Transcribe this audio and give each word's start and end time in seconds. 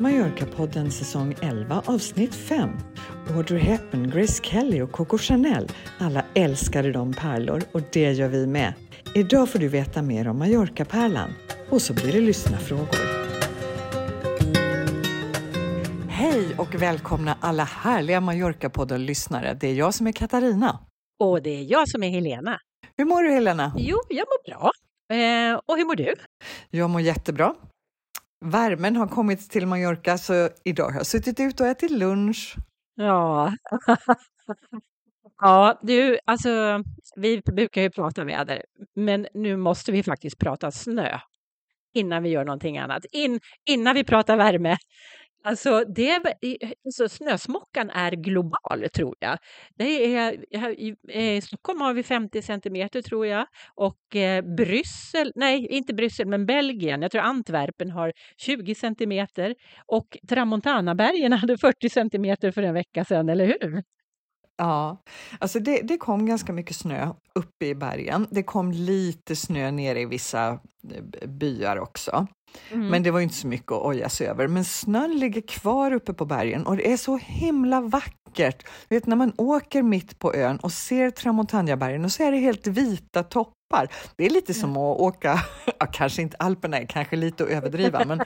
Mallorca-podden 0.00 0.90
säsong 0.90 1.34
11 1.42 1.82
avsnitt 1.86 2.34
5. 2.34 2.70
Audrey 3.36 3.60
Hepburn, 3.60 4.10
Grace 4.10 4.42
Kelly 4.44 4.80
och 4.80 4.92
Coco 4.92 5.18
Chanel. 5.18 5.68
Alla 5.98 6.24
älskade 6.34 6.92
de 6.92 7.12
pärlor 7.12 7.62
och 7.72 7.80
det 7.92 8.12
gör 8.12 8.28
vi 8.28 8.46
med. 8.46 8.74
Idag 9.14 9.48
får 9.48 9.58
du 9.58 9.68
veta 9.68 10.02
mer 10.02 10.28
om 10.28 10.38
Mallorca-pärlan 10.38 11.30
och 11.70 11.82
så 11.82 11.94
blir 11.94 12.12
det 12.12 12.20
lyssnarfrågor. 12.20 12.98
Hej 16.08 16.54
och 16.58 16.74
välkomna 16.74 17.36
alla 17.40 17.64
härliga 17.64 18.20
Mallorca-podden-lyssnare. 18.20 19.54
Det 19.60 19.68
är 19.68 19.74
jag 19.74 19.94
som 19.94 20.06
är 20.06 20.12
Katarina. 20.12 20.78
Och 21.18 21.42
det 21.42 21.50
är 21.50 21.72
jag 21.72 21.88
som 21.88 22.02
är 22.02 22.10
Helena. 22.10 22.58
Hur 22.96 23.04
mår 23.04 23.22
du 23.22 23.30
Helena? 23.30 23.72
Jo, 23.76 23.96
jag 24.08 24.26
mår 24.28 24.50
bra. 24.50 24.70
Eh, 25.16 25.60
och 25.66 25.76
hur 25.76 25.84
mår 25.84 25.96
du? 25.96 26.14
Jag 26.70 26.90
mår 26.90 27.00
jättebra. 27.00 27.54
Värmen 28.40 28.96
har 28.96 29.06
kommit 29.06 29.50
till 29.50 29.66
Mallorca 29.66 30.18
så 30.18 30.48
idag 30.64 30.90
har 30.90 30.96
jag 30.96 31.06
suttit 31.06 31.40
ute 31.40 31.62
och 31.62 31.68
ätit 31.68 31.90
lunch. 31.90 32.54
Ja. 32.94 33.52
ja, 35.40 35.78
du, 35.82 36.18
alltså 36.24 36.82
vi 37.16 37.42
brukar 37.52 37.82
ju 37.82 37.90
prata 37.90 38.24
väder, 38.24 38.62
men 38.94 39.26
nu 39.34 39.56
måste 39.56 39.92
vi 39.92 40.02
faktiskt 40.02 40.38
prata 40.38 40.70
snö 40.70 41.18
innan 41.94 42.22
vi 42.22 42.28
gör 42.28 42.44
någonting 42.44 42.78
annat. 42.78 43.04
In, 43.12 43.40
innan 43.68 43.94
vi 43.94 44.04
pratar 44.04 44.36
värme. 44.36 44.76
Alltså, 45.42 45.84
det, 45.84 46.10
eh, 46.10 46.70
alltså 46.84 47.08
snösmockan 47.08 47.90
är 47.90 48.12
global, 48.12 48.88
tror 48.94 49.14
jag. 49.20 49.38
Det 49.74 50.14
är, 50.16 50.32
I, 50.70 50.94
eh, 51.08 51.36
I 51.36 51.40
Stockholm 51.40 51.80
har 51.80 51.94
vi 51.94 52.02
50 52.02 52.42
centimeter, 52.42 53.02
tror 53.02 53.26
jag. 53.26 53.46
Och 53.74 54.16
eh, 54.16 54.44
Bryssel, 54.56 55.32
nej, 55.34 55.66
inte 55.66 55.94
Bryssel, 55.94 56.26
men 56.26 56.46
Belgien, 56.46 57.02
jag 57.02 57.10
tror 57.10 57.22
Antwerpen 57.22 57.90
har 57.90 58.12
20 58.36 58.74
centimeter. 58.74 59.54
Och 59.86 60.18
Tramontanabergen 60.28 61.32
hade 61.32 61.58
40 61.58 61.88
centimeter 61.88 62.50
för 62.50 62.62
en 62.62 62.74
vecka 62.74 63.04
sedan, 63.04 63.28
eller 63.28 63.46
hur? 63.46 63.82
Ja, 64.60 64.96
alltså 65.38 65.60
det, 65.60 65.80
det 65.82 65.96
kom 65.96 66.26
ganska 66.26 66.52
mycket 66.52 66.76
snö 66.76 67.12
uppe 67.34 67.66
i 67.66 67.74
bergen. 67.74 68.26
Det 68.30 68.42
kom 68.42 68.72
lite 68.72 69.36
snö 69.36 69.70
nere 69.70 70.00
i 70.00 70.04
vissa 70.04 70.48
eh, 70.50 71.28
byar 71.28 71.76
också. 71.76 72.26
Mm. 72.70 72.86
Men 72.88 73.02
det 73.02 73.10
var 73.10 73.20
inte 73.20 73.34
så 73.34 73.46
mycket 73.46 73.72
att 73.72 73.82
oja 73.82 74.08
sig 74.08 74.26
över. 74.26 74.48
Men 74.48 74.64
snön 74.64 75.18
ligger 75.18 75.40
kvar 75.40 75.92
uppe 75.92 76.12
på 76.12 76.24
bergen 76.24 76.66
och 76.66 76.76
det 76.76 76.92
är 76.92 76.96
så 76.96 77.16
himla 77.16 77.80
vackert. 77.80 78.66
vet, 78.88 79.06
när 79.06 79.16
man 79.16 79.32
åker 79.36 79.82
mitt 79.82 80.18
på 80.18 80.34
ön 80.34 80.56
och 80.56 80.72
ser 80.72 81.10
Tramontañabergen 81.10 82.04
och 82.04 82.12
så 82.12 82.22
är 82.22 82.32
det 82.32 82.38
helt 82.38 82.66
vita 82.66 83.22
toppar. 83.22 83.88
Det 84.16 84.26
är 84.26 84.30
lite 84.30 84.54
som 84.54 84.70
att 84.70 85.00
åka, 85.00 85.40
ja, 85.78 85.86
kanske 85.86 86.22
inte 86.22 86.36
Alperna 86.36 86.78
är 86.78 86.86
kanske 86.86 87.16
lite 87.16 87.44
att 87.44 87.50
överdriva, 87.50 88.04
men, 88.04 88.22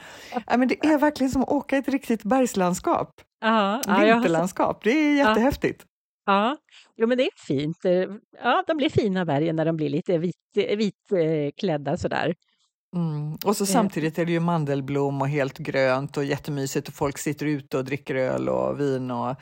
ja, 0.47 0.57
men 0.57 0.67
det 0.67 0.85
är 0.85 0.97
verkligen 0.97 1.31
som 1.31 1.41
att 1.41 1.49
åka 1.49 1.77
ett 1.77 1.87
riktigt 1.87 2.23
bergslandskap. 2.23 3.09
Ja, 3.41 3.81
Vinterlandskap, 3.87 4.83
det 4.83 4.91
är 4.91 5.15
jättehäftigt. 5.15 5.85
Ja, 6.25 6.57
jo, 6.95 7.07
men 7.07 7.17
det 7.17 7.23
är 7.23 7.45
fint. 7.47 7.77
Ja, 8.43 8.63
de 8.67 8.77
blir 8.77 8.89
fina 8.89 9.25
bergen 9.25 9.55
när 9.55 9.65
de 9.65 9.77
blir 9.77 9.89
lite 9.89 10.17
vitklädda 10.75 11.91
vit, 11.91 12.01
sådär. 12.01 12.35
Mm. 12.95 13.37
Och 13.45 13.57
så 13.57 13.63
eh. 13.63 13.67
samtidigt 13.67 14.17
är 14.17 14.25
det 14.25 14.31
ju 14.31 14.39
mandelblom 14.39 15.21
och 15.21 15.29
helt 15.29 15.57
grönt 15.57 16.17
och 16.17 16.25
jättemysigt 16.25 16.87
och 16.87 16.93
folk 16.93 17.17
sitter 17.17 17.45
ute 17.45 17.77
och 17.77 17.85
dricker 17.85 18.15
öl 18.15 18.49
och 18.49 18.79
vin 18.79 19.11
och 19.11 19.35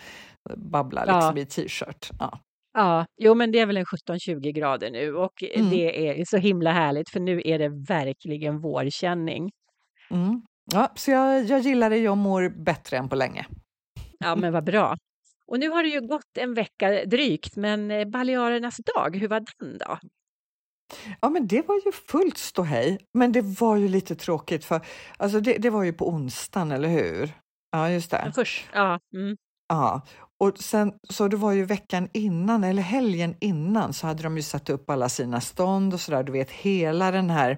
babblar 0.57 1.05
ja. 1.07 1.15
liksom 1.15 1.37
i 1.37 1.45
t-shirt. 1.45 2.09
Ja. 2.19 2.39
Ja, 2.73 3.05
jo 3.17 3.35
men 3.35 3.51
det 3.51 3.59
är 3.59 3.65
väl 3.65 3.77
en 3.77 3.85
17-20 3.85 4.51
grader 4.51 4.91
nu 4.91 5.15
och 5.15 5.43
mm. 5.43 5.69
det 5.69 6.19
är 6.19 6.25
så 6.25 6.37
himla 6.37 6.71
härligt 6.71 7.09
för 7.09 7.19
nu 7.19 7.41
är 7.45 7.59
det 7.59 7.69
verkligen 7.69 8.59
vårkänning. 8.59 9.51
Mm. 10.09 10.41
Ja, 10.71 10.91
så 10.95 11.11
jag, 11.11 11.43
jag 11.43 11.59
gillar 11.59 11.89
det, 11.89 11.97
jag 11.97 12.17
mår 12.17 12.49
bättre 12.49 12.97
än 12.97 13.09
på 13.09 13.15
länge. 13.15 13.45
Ja 14.19 14.35
men 14.35 14.53
vad 14.53 14.63
bra. 14.63 14.97
Och 15.47 15.59
nu 15.59 15.69
har 15.69 15.83
det 15.83 15.89
ju 15.89 16.01
gått 16.01 16.37
en 16.37 16.53
vecka 16.53 17.05
drygt, 17.05 17.55
men 17.55 17.91
eh, 17.91 18.05
Balearernas 18.05 18.77
dag, 18.77 19.15
hur 19.15 19.27
var 19.27 19.43
den 19.59 19.77
då? 19.77 19.97
Ja, 21.21 21.29
men 21.29 21.47
det 21.47 21.67
var 21.67 21.81
ju 21.85 21.91
fullt 21.91 22.37
ståhej, 22.37 22.97
men 23.13 23.31
det 23.31 23.41
var 23.41 23.75
ju 23.75 23.87
lite 23.87 24.15
tråkigt 24.15 24.65
för 24.65 24.81
alltså 25.17 25.39
det, 25.39 25.57
det 25.57 25.69
var 25.69 25.83
ju 25.83 25.93
på 25.93 26.09
onsdagen, 26.09 26.71
eller 26.71 26.89
hur? 26.89 27.31
Ja, 27.71 27.89
just 27.89 28.11
det. 28.11 28.31
Först, 28.35 28.65
ja. 28.73 28.99
Mm. 29.15 29.37
Ja, 29.67 30.01
och 30.39 30.57
sen 30.57 30.93
så 31.09 31.27
det 31.27 31.37
var 31.37 31.51
ju 31.51 31.65
veckan 31.65 32.09
innan 32.13 32.63
eller 32.63 32.81
helgen 32.81 33.35
innan 33.39 33.93
så 33.93 34.07
hade 34.07 34.23
de 34.23 34.37
ju 34.37 34.43
satt 34.43 34.69
upp 34.69 34.89
alla 34.89 35.09
sina 35.09 35.41
stånd 35.41 35.93
och 35.93 35.99
så 35.99 36.11
där. 36.11 36.23
Du 36.23 36.31
vet 36.31 36.51
hela 36.51 37.11
den 37.11 37.29
här 37.29 37.57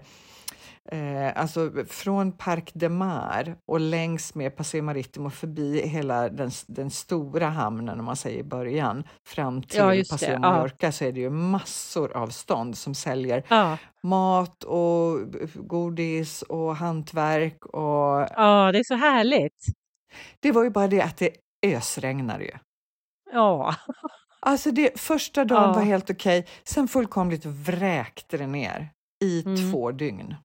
Eh, 0.91 1.41
alltså 1.41 1.72
från 1.90 2.31
Parc 2.31 2.63
de 2.73 2.90
Mar 2.90 3.56
och 3.68 3.79
längs 3.79 4.35
med 4.35 4.56
Paseo 4.56 4.84
Maritimo 4.84 5.29
förbi 5.29 5.88
hela 5.88 6.29
den, 6.29 6.51
den 6.68 6.90
stora 6.90 7.50
hamnen, 7.50 8.00
om 8.00 8.06
man 8.06 8.16
säger 8.16 8.40
i 8.40 8.44
början, 8.44 9.03
fram 9.28 9.63
till 9.63 9.79
ja, 9.79 10.03
Paseo 10.09 10.40
Mallorca 10.40 10.75
ja. 10.79 10.91
så 10.91 11.06
är 11.06 11.12
det 11.12 11.19
ju 11.19 11.29
massor 11.29 12.18
av 12.18 12.28
stånd 12.28 12.78
som 12.78 12.96
säljer 12.96 13.44
ja. 13.47 13.78
mat 14.03 14.63
och 14.63 15.19
godis 15.56 16.41
och 16.41 16.75
hantverk. 16.75 17.66
Och... 17.66 18.28
Ja, 18.35 18.72
det 18.72 18.79
är 18.79 18.84
så 18.84 18.96
härligt. 18.96 19.66
Det 20.40 20.52
var 20.52 20.63
ju 20.63 20.69
bara 20.69 20.88
det 20.88 21.02
att 21.02 21.17
det 21.17 21.31
ösregnade 21.66 22.44
ju. 22.44 22.53
Ja. 23.31 23.75
Alltså 24.40 24.72
det, 24.72 25.00
första 25.00 25.46
dagen 25.46 25.73
var 25.73 25.81
helt 25.81 26.09
okej, 26.09 26.40
okay. 26.40 26.52
sen 26.63 26.88
fullkomligt 26.88 27.46
vräkte 27.46 28.38
det 28.38 28.47
ner 28.47 28.90
i 29.23 29.44
mm. 29.46 29.72
två 29.72 29.91
dygn. 29.91 30.35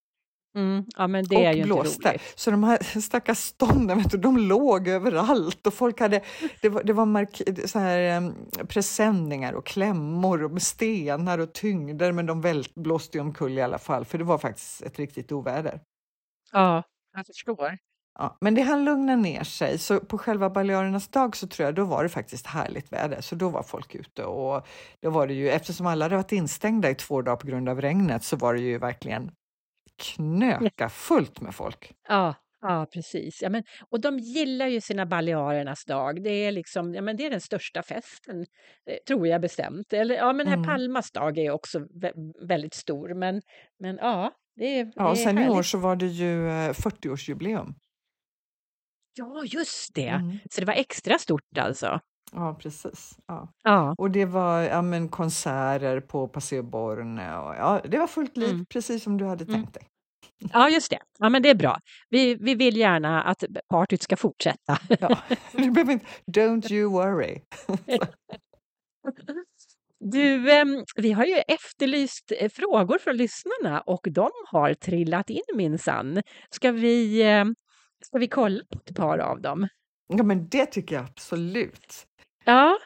Mm, 0.56 0.84
ja, 0.96 1.06
men 1.06 1.24
det 1.24 1.36
och 1.36 1.42
är 1.42 1.52
ju 1.52 1.62
blåste. 1.62 1.94
Inte 1.94 2.08
roligt. 2.10 2.22
Så 2.34 2.50
de 2.50 2.64
här 2.64 3.00
stackars 3.00 3.38
stånden, 3.38 3.98
vet 3.98 4.10
du, 4.10 4.18
de 4.18 4.38
låg 4.38 4.88
överallt 4.88 5.66
och 5.66 5.74
folk 5.74 6.00
hade, 6.00 6.20
det 6.62 6.68
var, 6.68 6.82
det 6.82 6.92
var 6.92 7.06
mark, 7.06 7.42
så 7.66 7.78
här, 7.78 8.16
um, 8.16 8.34
presenningar 8.68 9.52
och 9.52 9.66
klämmor 9.66 10.42
och 10.44 10.62
stenar 10.62 11.38
och 11.38 11.52
tyngder 11.52 12.12
men 12.12 12.26
de 12.26 12.40
vält, 12.40 12.74
blåste 12.74 13.18
ju 13.18 13.22
omkull 13.22 13.58
i 13.58 13.62
alla 13.62 13.78
fall 13.78 14.04
för 14.04 14.18
det 14.18 14.24
var 14.24 14.38
faktiskt 14.38 14.82
ett 14.82 14.98
riktigt 14.98 15.32
oväder. 15.32 15.80
Ja, 16.52 16.82
jag 17.16 17.26
förstår. 17.26 17.78
Ja, 18.18 18.36
men 18.40 18.54
det 18.54 18.62
hann 18.62 18.84
lugna 18.84 19.16
ner 19.16 19.44
sig, 19.44 19.78
så 19.78 20.00
på 20.00 20.18
själva 20.18 20.50
Balearernas 20.50 21.08
dag 21.08 21.36
så 21.36 21.46
tror 21.46 21.66
jag 21.66 21.74
då 21.74 21.84
var 21.84 22.02
det 22.02 22.08
faktiskt 22.08 22.46
härligt 22.46 22.92
väder, 22.92 23.20
så 23.20 23.34
då 23.34 23.48
var 23.48 23.62
folk 23.62 23.94
ute 23.94 24.24
och 24.24 24.66
då 25.02 25.10
var 25.10 25.26
det 25.26 25.34
ju, 25.34 25.50
eftersom 25.50 25.86
alla 25.86 26.04
hade 26.04 26.16
varit 26.16 26.32
instängda 26.32 26.90
i 26.90 26.94
två 26.94 27.22
dagar 27.22 27.36
på 27.36 27.46
grund 27.46 27.68
av 27.68 27.80
regnet 27.80 28.24
så 28.24 28.36
var 28.36 28.54
det 28.54 28.60
ju 28.60 28.78
verkligen 28.78 29.30
knöka 30.00 30.88
fullt 30.88 31.40
med 31.40 31.54
folk. 31.54 31.92
Ja, 32.08 32.34
ja 32.60 32.86
precis. 32.92 33.42
Ja, 33.42 33.48
men, 33.48 33.62
och 33.90 34.00
de 34.00 34.18
gillar 34.18 34.66
ju 34.66 34.80
sina 34.80 35.06
Balearernas 35.06 35.84
dag. 35.84 36.22
Det 36.22 36.30
är, 36.30 36.52
liksom, 36.52 36.94
ja, 36.94 37.02
men 37.02 37.16
det 37.16 37.26
är 37.26 37.30
den 37.30 37.40
största 37.40 37.82
festen, 37.82 38.40
eh, 38.90 38.96
tror 39.06 39.26
jag 39.26 39.40
bestämt. 39.40 39.92
Eller, 39.92 40.14
ja, 40.14 40.32
men 40.32 40.46
här 40.46 40.56
mm. 40.56 40.66
Palmas 40.66 41.10
dag 41.10 41.38
är 41.38 41.50
också 41.50 41.78
vä- 41.78 42.46
väldigt 42.46 42.74
stor, 42.74 43.14
men, 43.14 43.42
men 43.78 43.96
ja, 43.96 44.32
det 44.56 44.80
är, 44.80 44.92
ja, 44.96 45.10
det 45.10 45.16
sen 45.16 45.38
i 45.38 45.48
år 45.48 45.62
så 45.62 45.78
var 45.78 45.96
det 45.96 46.06
ju 46.06 46.48
40-årsjubileum. 46.48 47.68
Eh, 47.68 47.74
ja, 49.14 49.44
just 49.44 49.94
det. 49.94 50.08
Mm. 50.08 50.38
Så 50.50 50.60
det 50.60 50.66
var 50.66 50.74
extra 50.74 51.18
stort 51.18 51.58
alltså. 51.58 52.00
Ja, 52.32 52.58
precis. 52.60 53.18
Ja. 53.26 53.52
ja. 53.62 53.94
Och 53.98 54.10
det 54.10 54.24
var 54.24 54.60
ja, 54.60 54.82
men, 54.82 55.08
konserter 55.08 56.00
på 56.00 56.28
Paseo 56.28 56.62
Borne 56.62 57.36
och 57.36 57.54
ja, 57.54 57.80
det 57.84 57.98
var 57.98 58.06
fullt 58.06 58.36
liv, 58.36 58.50
mm. 58.50 58.66
precis 58.66 59.02
som 59.02 59.18
du 59.18 59.24
hade 59.24 59.44
mm. 59.44 59.54
tänkt 59.54 59.74
dig. 59.74 59.82
Ja, 60.52 60.70
just 60.70 60.90
det. 60.90 60.98
Ja, 61.18 61.28
men 61.28 61.42
det 61.42 61.50
är 61.50 61.54
bra. 61.54 61.80
Vi, 62.08 62.34
vi 62.34 62.54
vill 62.54 62.76
gärna 62.76 63.22
att 63.22 63.44
partyt 63.68 64.02
ska 64.02 64.16
fortsätta. 64.16 64.78
Ja, 65.00 65.18
don't 66.26 66.72
you 66.72 66.90
worry. 66.90 67.40
Du, 70.04 70.52
ehm, 70.52 70.84
vi 70.96 71.12
har 71.12 71.24
ju 71.24 71.34
efterlyst 71.48 72.32
eh, 72.38 72.50
frågor 72.50 72.98
från 72.98 73.16
lyssnarna 73.16 73.80
och 73.80 74.06
de 74.10 74.30
har 74.46 74.74
trillat 74.74 75.30
in 75.30 75.42
minsann. 75.54 76.22
Ska 76.50 76.72
vi, 76.72 77.22
ehm, 77.22 77.54
ska 78.04 78.18
vi 78.18 78.28
kolla 78.28 78.64
på 78.70 78.78
ett 78.86 78.96
par 78.96 79.18
av 79.18 79.40
dem? 79.40 79.68
Ja, 80.08 80.22
men 80.22 80.48
det 80.48 80.66
tycker 80.66 80.94
jag 80.94 81.04
absolut. 81.04 82.06
Ja, 82.44 82.78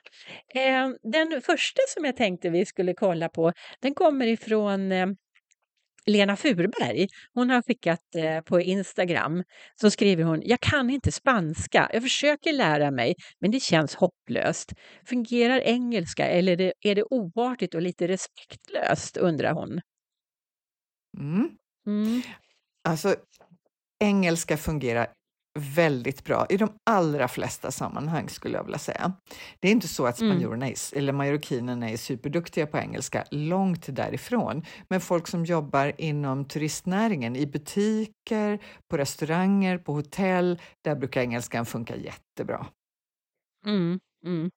eh, 0.54 0.88
den 1.12 1.42
första 1.42 1.80
som 1.88 2.04
jag 2.04 2.16
tänkte 2.16 2.50
vi 2.50 2.66
skulle 2.66 2.94
kolla 2.94 3.28
på, 3.28 3.52
den 3.80 3.94
kommer 3.94 4.26
ifrån 4.26 4.92
Lena 6.06 6.36
Furberg. 6.36 7.08
Hon 7.34 7.50
har 7.50 7.62
skickat 7.62 8.14
eh, 8.16 8.40
på 8.40 8.60
Instagram. 8.60 9.42
Så 9.80 9.90
skriver 9.90 10.24
hon, 10.24 10.42
jag 10.44 10.60
kan 10.60 10.90
inte 10.90 11.12
spanska. 11.12 11.90
Jag 11.92 12.02
försöker 12.02 12.52
lära 12.52 12.90
mig, 12.90 13.14
men 13.40 13.50
det 13.50 13.60
känns 13.60 13.94
hopplöst. 13.94 14.72
Fungerar 15.06 15.60
engelska 15.60 16.26
eller 16.26 16.72
är 16.80 16.94
det, 16.94 17.04
oartigt 17.10 17.74
och 17.74 17.82
lite 17.82 18.08
respektlöst, 18.08 19.16
undrar 19.16 19.52
hon. 19.52 19.80
Mm. 21.18 21.50
Mm. 21.86 22.22
Alltså, 22.88 23.16
engelska 24.00 24.56
fungerar 24.56 25.08
väldigt 25.58 26.24
bra 26.24 26.46
i 26.50 26.56
de 26.56 26.72
allra 26.84 27.28
flesta 27.28 27.70
sammanhang 27.70 28.28
skulle 28.28 28.56
jag 28.56 28.64
vilja 28.64 28.78
säga. 28.78 29.12
Det 29.60 29.68
är 29.68 29.72
inte 29.72 29.88
så 29.88 30.06
att 30.06 30.20
mm. 30.20 30.32
spanjorerna 30.32 30.66
mm. 30.66 30.76
eller 30.92 31.12
majorkinerna 31.12 31.90
är 31.90 31.96
superduktiga 31.96 32.66
på 32.66 32.78
engelska, 32.78 33.24
långt 33.30 33.96
därifrån. 33.96 34.62
Men 34.88 35.00
folk 35.00 35.28
som 35.28 35.44
jobbar 35.44 35.92
inom 35.98 36.44
turistnäringen, 36.44 37.36
i 37.36 37.46
butiker, 37.46 38.58
på 38.90 38.96
restauranger, 38.96 39.78
på 39.78 39.92
hotell, 39.92 40.60
där 40.82 40.96
brukar 40.96 41.20
engelskan 41.20 41.66
funka 41.66 41.96
jättebra. 41.96 42.66
Mm, 43.66 44.00
mm. 44.26 44.50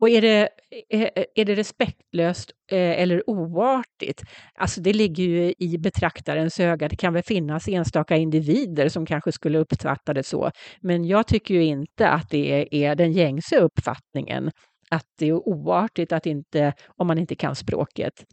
Och 0.00 0.08
är 0.08 0.20
det, 0.20 0.48
eh, 0.90 1.02
eh, 1.02 1.24
är 1.34 1.44
det 1.44 1.54
respektlöst 1.54 2.50
eh, 2.70 3.00
eller 3.00 3.30
oartigt? 3.30 4.22
Alltså 4.54 4.80
det 4.80 4.92
ligger 4.92 5.24
ju 5.24 5.54
i 5.58 5.78
betraktarens 5.78 6.60
öga. 6.60 6.88
Det 6.88 6.96
kan 6.96 7.12
väl 7.12 7.22
finnas 7.22 7.68
enstaka 7.68 8.16
individer 8.16 8.88
som 8.88 9.06
kanske 9.06 9.32
skulle 9.32 9.58
uppfatta 9.58 10.14
det 10.14 10.22
så. 10.22 10.50
Men 10.80 11.04
jag 11.04 11.26
tycker 11.26 11.54
ju 11.54 11.64
inte 11.64 12.08
att 12.08 12.30
det 12.30 12.68
är 12.84 12.94
den 12.94 13.12
gängse 13.12 13.58
uppfattningen 13.58 14.50
att 14.90 15.06
det 15.18 15.28
är 15.28 15.48
oartigt 15.48 16.12
att 16.12 16.26
inte, 16.26 16.72
om 16.86 17.06
man 17.06 17.18
inte 17.18 17.34
kan 17.34 17.56
språket. 17.56 18.24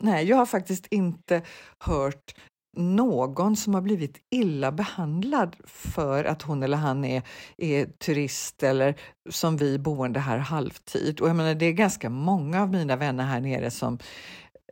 Nej, 0.00 0.24
jag 0.24 0.36
har 0.36 0.46
faktiskt 0.46 0.86
inte 0.90 1.42
hört 1.78 2.34
någon 2.76 3.56
som 3.56 3.74
har 3.74 3.80
blivit 3.80 4.16
illa 4.30 4.72
behandlad 4.72 5.56
för 5.64 6.24
att 6.24 6.42
hon 6.42 6.62
eller 6.62 6.76
han 6.76 7.04
är, 7.04 7.22
är 7.56 7.86
turist 7.86 8.62
eller 8.62 8.94
som 9.30 9.56
vi 9.56 9.78
boende 9.78 10.20
här 10.20 10.38
halvtid. 10.38 11.20
Och 11.20 11.28
jag 11.28 11.36
menar, 11.36 11.54
det 11.54 11.66
är 11.66 11.72
ganska 11.72 12.10
många 12.10 12.62
av 12.62 12.70
mina 12.70 12.96
vänner 12.96 13.24
här 13.24 13.40
nere 13.40 13.70
som 13.70 13.98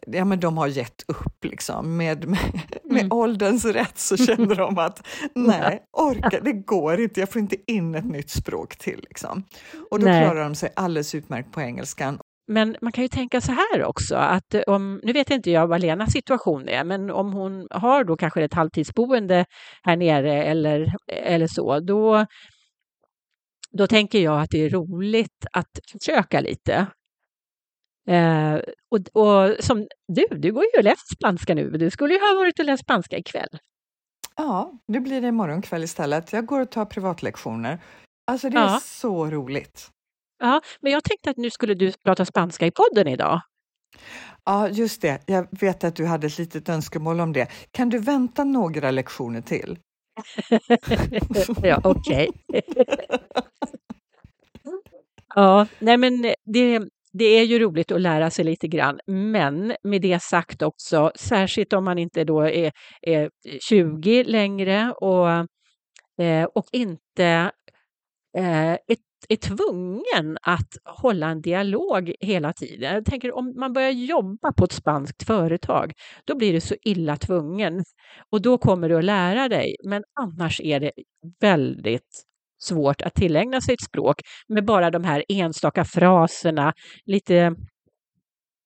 ja, 0.07 0.25
men 0.25 0.41
de 0.41 0.59
har 0.59 0.67
gett 0.67 1.05
upp. 1.09 1.45
Liksom. 1.45 1.97
Med, 1.97 2.29
med, 2.29 2.61
med 2.85 3.01
mm. 3.01 3.13
ålderns 3.13 3.65
rätt 3.65 3.99
så 3.99 4.17
känner 4.17 4.55
de 4.55 4.79
att 4.79 5.07
nej, 5.35 5.83
orka, 5.93 6.41
det 6.41 6.53
går 6.53 7.01
inte, 7.01 7.21
jag 7.21 7.33
får 7.33 7.41
inte 7.41 7.73
in 7.73 7.95
ett 7.95 8.05
nytt 8.05 8.31
språk 8.31 8.77
till. 8.77 9.01
Liksom. 9.09 9.45
Och 9.91 10.01
då 10.01 10.07
nej. 10.07 10.25
klarar 10.25 10.45
de 10.45 10.55
sig 10.55 10.73
alldeles 10.77 11.15
utmärkt 11.15 11.53
på 11.53 11.61
engelskan 11.61 12.19
men 12.51 12.77
man 12.81 12.93
kan 12.93 13.05
ju 13.05 13.09
tänka 13.09 13.41
så 13.41 13.53
här 13.53 13.85
också 13.85 14.17
att 14.17 14.55
om, 14.67 15.01
nu 15.03 15.13
vet 15.13 15.31
inte 15.31 15.51
jag 15.51 15.67
vad 15.67 15.81
Lenas 15.81 16.13
situation 16.13 16.69
är, 16.69 16.85
men 16.85 17.11
om 17.11 17.33
hon 17.33 17.67
har 17.71 18.05
då 18.05 18.17
kanske 18.17 18.45
ett 18.45 18.55
halvtidsboende 18.55 19.45
här 19.83 19.97
nere 19.97 20.45
eller, 20.45 20.95
eller 21.07 21.47
så, 21.47 21.81
då, 21.81 22.27
då 23.71 23.87
tänker 23.87 24.19
jag 24.19 24.41
att 24.41 24.51
det 24.51 24.65
är 24.65 24.71
roligt 24.71 25.47
att 25.53 25.79
försöka 25.93 26.41
lite. 26.41 26.87
Eh, 28.09 28.55
och, 28.91 29.23
och, 29.23 29.65
som 29.65 29.87
du, 30.09 30.27
du 30.31 30.53
går 30.53 30.65
ju 30.65 30.79
och 30.79 30.85
läser 30.85 31.15
spanska 31.17 31.55
nu, 31.55 31.71
du 31.71 31.91
skulle 31.91 32.15
ju 32.15 32.21
ha 32.21 32.35
varit 32.35 32.59
och 32.59 32.65
läst 32.65 32.83
spanska 32.83 33.19
ikväll. 33.19 33.59
Ja, 34.37 34.73
det 34.87 35.01
blir 35.01 35.21
det 35.21 35.29
imorgon 35.29 35.63
kväll 35.63 35.85
istället. 35.85 36.33
Jag 36.33 36.47
går 36.47 36.61
och 36.61 36.71
tar 36.71 36.85
privatlektioner. 36.85 37.83
Alltså 38.27 38.51
det 38.51 38.59
är 38.59 38.63
ja. 38.63 38.81
så 38.83 39.27
roligt. 39.27 39.91
Ja, 40.41 40.61
men 40.81 40.93
jag 40.93 41.05
tänkte 41.05 41.31
att 41.31 41.37
nu 41.37 41.51
skulle 41.51 41.75
du 41.75 41.93
prata 41.93 42.25
spanska 42.25 42.67
i 42.67 42.71
podden 42.71 43.09
idag. 43.09 43.41
Ja, 44.45 44.69
just 44.69 45.03
det. 45.03 45.23
Jag 45.27 45.47
vet 45.61 45.85
att 45.85 45.97
du 45.97 46.07
hade 46.07 46.27
ett 46.27 46.39
litet 46.39 46.69
önskemål 46.69 47.21
om 47.21 47.33
det. 47.33 47.49
Kan 47.71 47.89
du 47.89 47.99
vänta 47.99 48.45
några 48.45 48.91
lektioner 48.91 49.41
till? 49.41 49.79
ja, 51.63 51.81
okej. 51.85 52.31
ja, 55.35 55.67
nej 55.79 55.97
men 55.97 56.23
det, 56.45 56.81
det 57.13 57.25
är 57.25 57.45
ju 57.45 57.59
roligt 57.59 57.93
att 57.93 58.01
lära 58.01 58.31
sig 58.31 58.45
lite 58.45 58.69
grann, 58.69 59.01
men 59.07 59.75
med 59.83 60.03
det 60.03 60.23
sagt 60.23 60.63
också, 60.63 61.13
särskilt 61.15 61.73
om 61.73 61.85
man 61.85 61.99
inte 61.99 62.25
då 62.25 62.41
är, 62.41 62.73
är 63.03 63.31
20 63.61 64.25
längre 64.25 64.93
och, 64.93 65.29
eh, 66.25 66.45
och 66.45 66.67
inte 66.73 67.51
eh, 68.39 68.73
ett 68.73 69.10
är 69.29 69.37
tvungen 69.37 70.39
att 70.43 70.69
hålla 70.85 71.29
en 71.29 71.41
dialog 71.41 72.13
hela 72.21 72.53
tiden. 72.53 72.95
Jag 72.95 73.05
tänker 73.05 73.37
om 73.37 73.55
man 73.57 73.73
börjar 73.73 73.91
jobba 73.91 74.53
på 74.53 74.65
ett 74.65 74.73
spanskt 74.73 75.23
företag, 75.23 75.93
då 76.25 76.37
blir 76.37 76.53
det 76.53 76.61
så 76.61 76.75
illa 76.85 77.17
tvungen 77.17 77.85
och 78.33 78.43
då 78.43 78.59
kommer 78.59 78.89
du 78.89 78.99
att 78.99 79.05
lära 79.05 79.49
dig. 79.49 79.77
Men 79.85 80.03
annars 80.21 80.61
är 80.61 80.81
det 80.81 80.93
väldigt 81.41 82.25
svårt 82.63 83.03
att 83.03 83.15
tillägna 83.15 83.61
sig 83.61 83.75
ett 83.75 83.85
språk 83.85 84.21
med 84.49 84.65
bara 84.65 84.91
de 84.91 85.05
här 85.05 85.25
enstaka 85.29 85.85
fraserna, 85.85 86.73
lite 87.07 87.55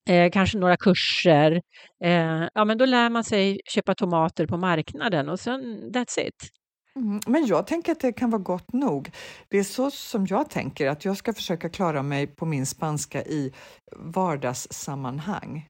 Eh, 0.08 0.30
kanske 0.30 0.58
några 0.58 0.76
kurser. 0.76 1.60
Eh, 2.04 2.48
ja, 2.54 2.64
men 2.64 2.78
då 2.78 2.84
lär 2.84 3.10
man 3.10 3.24
sig 3.24 3.60
köpa 3.64 3.94
tomater 3.94 4.46
på 4.46 4.56
marknaden 4.56 5.28
och 5.28 5.40
sen 5.40 5.60
that's 5.94 6.20
it. 6.20 6.50
Mm, 6.96 7.20
men 7.26 7.46
jag 7.46 7.66
tänker 7.66 7.92
att 7.92 8.00
det 8.00 8.12
kan 8.12 8.30
vara 8.30 8.42
gott 8.42 8.72
nog. 8.72 9.10
Det 9.48 9.58
är 9.58 9.64
så 9.64 9.90
som 9.90 10.26
jag 10.26 10.50
tänker, 10.50 10.88
att 10.88 11.04
jag 11.04 11.16
ska 11.16 11.32
försöka 11.32 11.68
klara 11.68 12.02
mig 12.02 12.26
på 12.26 12.46
min 12.46 12.66
spanska 12.66 13.22
i 13.22 13.52
vardagssammanhang. 13.96 15.68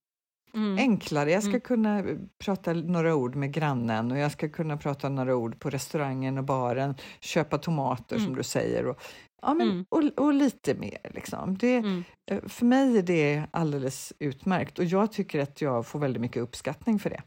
Mm. 0.55 0.79
Enklare. 0.79 1.33
Jag 1.33 1.43
ska 1.43 1.51
mm. 1.51 1.61
kunna 1.61 1.99
eh, 1.99 2.17
prata 2.45 2.73
några 2.73 3.15
ord 3.15 3.35
med 3.35 3.53
grannen 3.53 4.13
och 4.13 4.19
jag 4.19 4.33
ska 4.33 4.49
kunna 4.49 4.77
prata 4.77 5.09
några 5.09 5.37
ord 5.37 5.61
på 5.61 5.71
restaurangen 5.71 6.39
och 6.39 6.45
baren, 6.45 6.95
köpa 7.21 7.59
tomater 7.59 8.17
som 8.17 8.25
mm. 8.25 8.37
du 8.37 8.43
säger. 8.43 8.87
Och, 8.87 9.03
ja, 9.43 9.55
men, 9.55 9.71
mm. 9.71 9.87
och, 9.89 10.03
och, 10.17 10.35
lite 10.35 10.75
mer. 10.75 10.99
Liksom. 11.15 11.59
Det, 11.59 11.77
mm. 11.77 12.05
eh, 12.31 12.41
För 12.47 12.67
mig 12.67 12.99
är 12.99 13.03
det 13.03 13.47
alldeles 13.51 14.13
utmärkt 14.19 14.79
och 14.79 14.85
jag 14.85 15.13
tycker 15.13 15.41
att 15.41 15.61
jag 15.61 15.87
får 15.87 15.99
väldigt 15.99 16.21
mycket 16.21 16.43
uppskattning 16.43 16.99
för 16.99 17.11
det. 17.11 17.23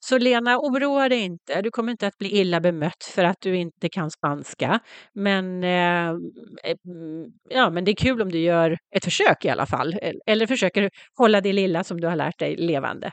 Så 0.00 0.18
Lena, 0.18 0.58
oroa 0.58 1.08
dig 1.08 1.20
inte. 1.20 1.62
Du 1.62 1.70
kommer 1.70 1.90
inte 1.90 2.06
att 2.06 2.18
bli 2.18 2.28
illa 2.28 2.60
bemött 2.60 3.04
för 3.14 3.24
att 3.24 3.40
du 3.40 3.56
inte 3.56 3.88
kan 3.88 4.10
spanska. 4.10 4.80
Men, 5.14 5.64
eh, 5.64 6.08
eh 6.08 6.76
mm, 6.86 7.32
ja, 7.48 7.70
men 7.70 7.84
det 7.84 7.90
är 7.90 7.96
kul 7.96 8.22
om 8.22 8.32
du 8.32 8.38
gör 8.38 8.78
ett 8.96 9.04
försök 9.04 9.44
i 9.44 9.48
alla 9.48 9.66
fall. 9.66 9.98
Eller 10.26 10.46
försöker 10.46 10.90
hålla 11.16 11.40
det 11.40 11.52
lilla 11.52 11.84
som 11.84 12.00
du 12.00 12.06
har 12.06 12.16
lärt 12.16 12.38
dig 12.38 12.56
levande. 12.56 13.12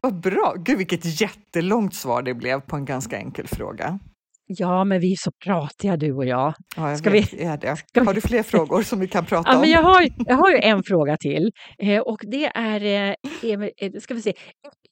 Vad 0.00 0.20
bra! 0.20 0.54
Gud, 0.58 0.78
vilket 0.78 1.20
jättelångt 1.20 1.94
svar 1.94 2.22
det 2.22 2.34
blev 2.34 2.60
på 2.60 2.76
en 2.76 2.84
ganska 2.84 3.16
enkel 3.16 3.46
fråga. 3.46 3.98
Ja, 4.50 4.84
men 4.84 5.00
vi 5.00 5.12
är 5.12 5.16
så 5.16 5.30
pratiga 5.44 5.96
du 5.96 6.12
och 6.12 6.26
jag. 6.26 6.54
Ja, 6.76 6.88
jag 6.88 6.98
ska 6.98 7.10
vet, 7.10 7.32
vi, 7.32 7.42
är 7.42 7.56
det. 7.56 8.00
Har 8.06 8.14
du 8.14 8.20
fler 8.20 8.42
frågor 8.52 8.82
som 8.82 9.00
vi 9.00 9.08
kan 9.08 9.24
prata 9.24 9.50
ja, 9.50 9.54
om? 9.54 9.60
Men 9.60 9.70
jag, 9.70 9.82
har, 9.82 10.08
jag 10.26 10.36
har 10.36 10.50
ju 10.50 10.58
en 10.58 10.82
fråga 10.82 11.16
till 11.16 11.50
eh, 11.82 12.00
och 12.00 12.20
det 12.22 12.46
är, 12.46 12.84
eh, 12.84 13.14
eh, 13.76 13.92
ska 14.00 14.14
vi 14.14 14.22
se, 14.22 14.32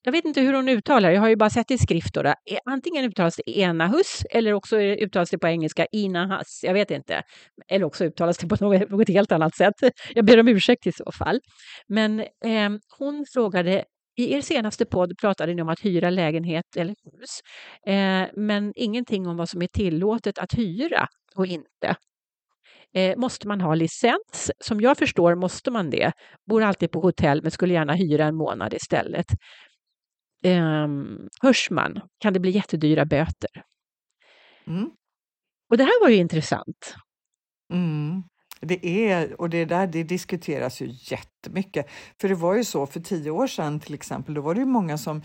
jag 0.02 0.12
vet 0.12 0.24
inte 0.24 0.40
hur 0.40 0.54
hon 0.54 0.68
uttalar 0.68 1.10
jag 1.10 1.20
har 1.20 1.28
ju 1.28 1.36
bara 1.36 1.50
sett 1.50 1.68
det 1.68 1.74
i 1.74 1.78
skrift. 1.78 2.14
Då. 2.14 2.34
Antingen 2.64 3.04
uttalas 3.04 3.36
det 3.36 3.58
enahus 3.58 4.22
eller 4.30 4.52
också 4.52 4.78
uttalas 4.80 5.30
det 5.30 5.38
på 5.38 5.48
engelska 5.48 5.86
inahas. 5.92 6.60
Jag 6.62 6.74
vet 6.74 6.90
inte. 6.90 7.22
Eller 7.68 7.86
också 7.86 8.04
uttalas 8.04 8.38
det 8.38 8.46
på 8.46 8.56
något, 8.60 8.90
något 8.90 9.08
helt 9.08 9.32
annat 9.32 9.56
sätt. 9.56 9.74
Jag 10.14 10.24
ber 10.24 10.40
om 10.40 10.48
ursäkt 10.48 10.86
i 10.86 10.92
så 10.92 11.12
fall. 11.18 11.40
Men 11.88 12.20
eh, 12.20 12.70
hon 12.98 13.24
frågade 13.34 13.84
i 14.16 14.32
er 14.34 14.40
senaste 14.40 14.84
podd 14.84 15.18
pratade 15.18 15.54
ni 15.54 15.62
om 15.62 15.68
att 15.68 15.80
hyra 15.80 16.10
lägenhet 16.10 16.76
eller 16.76 16.94
hus, 17.04 17.40
eh, 17.86 18.28
men 18.34 18.72
ingenting 18.76 19.26
om 19.26 19.36
vad 19.36 19.48
som 19.48 19.62
är 19.62 19.66
tillåtet 19.66 20.38
att 20.38 20.54
hyra 20.54 21.08
och 21.34 21.46
inte. 21.46 21.96
Eh, 22.94 23.16
måste 23.16 23.48
man 23.48 23.60
ha 23.60 23.74
licens? 23.74 24.50
Som 24.58 24.80
jag 24.80 24.98
förstår 24.98 25.34
måste 25.34 25.70
man 25.70 25.90
det. 25.90 26.12
Bor 26.46 26.62
alltid 26.62 26.90
på 26.90 27.00
hotell 27.00 27.42
men 27.42 27.50
skulle 27.50 27.74
gärna 27.74 27.94
hyra 27.94 28.24
en 28.24 28.36
månad 28.36 28.74
istället. 28.74 29.26
Eh, 30.44 30.88
hörs 31.42 31.70
man 31.70 32.00
kan 32.18 32.32
det 32.32 32.40
bli 32.40 32.50
jättedyra 32.50 33.04
böter. 33.04 33.62
Mm. 34.66 34.90
Och 35.70 35.76
det 35.76 35.84
här 35.84 36.00
var 36.02 36.08
ju 36.08 36.16
intressant. 36.16 36.94
Mm. 37.72 38.22
Det 38.60 39.08
är, 39.08 39.40
och 39.40 39.50
det 39.50 39.64
där 39.64 39.86
det 39.86 40.02
diskuteras 40.02 40.80
ju 40.80 40.88
jättemycket. 40.90 41.86
För 42.20 42.28
det 42.28 42.34
var 42.34 42.54
ju 42.54 42.64
så 42.64 42.86
för 42.86 43.00
tio 43.00 43.30
år 43.30 43.46
sedan 43.46 43.80
till 43.80 43.94
exempel, 43.94 44.34
då 44.34 44.40
var 44.40 44.54
det 44.54 44.60
ju 44.60 44.66
många 44.66 44.98
som 44.98 45.22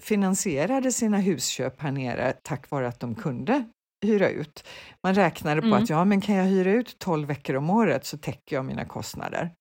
finansierade 0.00 0.92
sina 0.92 1.18
husköp 1.18 1.80
här 1.80 1.92
nere 1.92 2.32
tack 2.42 2.70
vare 2.70 2.88
att 2.88 3.00
de 3.00 3.14
kunde 3.14 3.64
hyra 4.02 4.28
ut. 4.28 4.64
Man 5.02 5.14
räknade 5.14 5.60
på 5.60 5.66
mm. 5.66 5.82
att 5.82 5.90
ja, 5.90 6.04
men 6.04 6.20
kan 6.20 6.34
jag 6.34 6.44
hyra 6.44 6.72
ut 6.72 6.98
12 6.98 7.28
veckor 7.28 7.56
om 7.56 7.70
året 7.70 8.06
så 8.06 8.18
täcker 8.18 8.56
jag 8.56 8.64
mina 8.64 8.84
kostnader. 8.84 9.52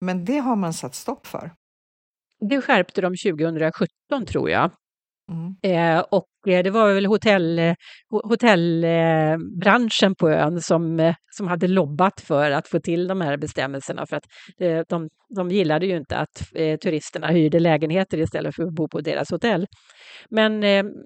Men 0.00 0.24
det 0.24 0.38
har 0.38 0.56
man 0.56 0.74
satt 0.74 0.94
stopp 0.94 1.26
för. 1.26 1.50
Det 2.40 2.60
skärpte 2.60 3.00
de 3.00 3.16
2017 3.16 4.26
tror 4.26 4.50
jag. 4.50 4.70
Mm. 5.32 5.56
Eh, 5.62 6.04
och 6.10 6.28
Eh, 6.48 6.62
det 6.62 6.70
var 6.70 6.94
väl 6.94 7.06
hotell, 7.06 7.74
hotellbranschen 8.10 10.14
på 10.14 10.30
ön 10.30 10.60
som, 10.60 11.00
eh, 11.00 11.14
som 11.30 11.48
hade 11.48 11.68
lobbat 11.68 12.20
för 12.20 12.50
att 12.50 12.68
få 12.68 12.80
till 12.80 13.08
de 13.08 13.20
här 13.20 13.36
bestämmelserna 13.36 14.06
för 14.06 14.16
att 14.16 14.24
eh, 14.60 14.80
de, 14.88 15.08
de 15.36 15.50
gillade 15.50 15.86
ju 15.86 15.96
inte 15.96 16.16
att 16.16 16.42
turisterna 16.82 17.28
hyrde 17.28 17.60
lägenheter 17.60 18.18
istället 18.18 18.56
för 18.56 18.62
att 18.62 18.74
bo 18.74 18.88
på 18.88 19.00
deras 19.00 19.30
hotell. 19.30 19.66
Men, 20.30 20.60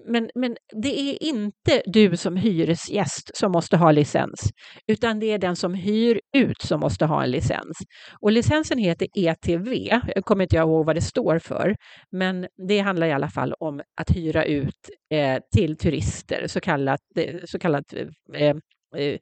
men, 0.07 0.29
men 0.35 0.55
det 0.83 0.99
är 0.99 1.23
inte 1.23 1.81
du 1.85 2.17
som 2.17 2.35
hyresgäst 2.35 3.37
som 3.37 3.51
måste 3.51 3.77
ha 3.77 3.91
licens, 3.91 4.49
utan 4.87 5.19
det 5.19 5.31
är 5.31 5.37
den 5.37 5.55
som 5.55 5.73
hyr 5.73 6.19
ut 6.37 6.61
som 6.61 6.79
måste 6.79 7.05
ha 7.05 7.23
en 7.23 7.31
licens. 7.31 7.77
Och 8.21 8.31
licensen 8.31 8.77
heter 8.77 9.07
ETV, 9.15 9.73
jag 10.15 10.25
kommer 10.25 10.43
inte 10.43 10.55
ihåg 10.55 10.85
vad 10.85 10.95
det 10.95 11.01
står 11.01 11.39
för, 11.39 11.75
men 12.11 12.47
det 12.67 12.79
handlar 12.79 13.07
i 13.07 13.11
alla 13.11 13.29
fall 13.29 13.53
om 13.59 13.81
att 14.01 14.15
hyra 14.15 14.45
ut 14.45 14.89
eh, 15.13 15.24
till 15.55 15.77
turister, 15.77 16.47
så 16.47 16.59
kallat, 16.61 17.01
eh, 17.15 17.35
så 17.45 17.59
kallat 17.59 17.93
eh, 18.33 18.55
eh, 18.95 19.19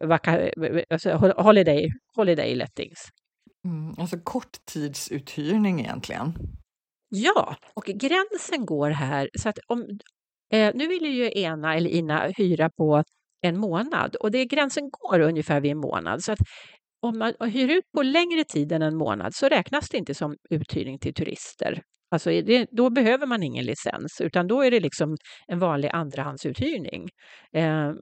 vaka, 0.00 0.50
alltså 0.90 1.10
holiday, 1.36 1.88
holiday 2.16 2.54
lettings. 2.54 2.98
Mm, 3.64 3.94
alltså 3.98 4.18
korttidsuthyrning 4.24 5.80
egentligen. 5.80 6.32
Ja, 7.08 7.56
och 7.74 7.84
gränsen 7.84 8.66
går 8.66 8.90
här 8.90 9.30
så 9.38 9.48
att 9.48 9.58
om 9.66 9.98
eh, 10.52 10.74
nu 10.74 10.86
vill 10.86 11.06
ju 11.06 11.30
ena 11.40 11.74
eller 11.76 11.90
Ina 11.90 12.32
hyra 12.36 12.70
på 12.70 13.02
en 13.40 13.58
månad 13.58 14.16
och 14.16 14.30
det 14.30 14.44
gränsen 14.44 14.90
går 14.90 15.20
ungefär 15.20 15.60
vid 15.60 15.70
en 15.70 15.78
månad. 15.78 16.24
Så 16.24 16.32
att 16.32 16.38
om 17.02 17.18
man 17.18 17.34
hyr 17.40 17.68
ut 17.68 17.84
på 17.96 18.02
längre 18.02 18.44
tid 18.44 18.72
än 18.72 18.82
en 18.82 18.96
månad 18.96 19.34
så 19.34 19.48
räknas 19.48 19.88
det 19.88 19.98
inte 19.98 20.14
som 20.14 20.36
uthyrning 20.50 20.98
till 20.98 21.14
turister. 21.14 21.82
Alltså 22.14 22.30
det, 22.30 22.68
då 22.70 22.90
behöver 22.90 23.26
man 23.26 23.42
ingen 23.42 23.64
licens 23.64 24.20
utan 24.20 24.46
då 24.46 24.62
är 24.62 24.70
det 24.70 24.80
liksom 24.80 25.16
en 25.46 25.58
vanlig 25.58 25.88
andrahandsuthyrning. 25.88 27.08
Eh, 27.52 27.92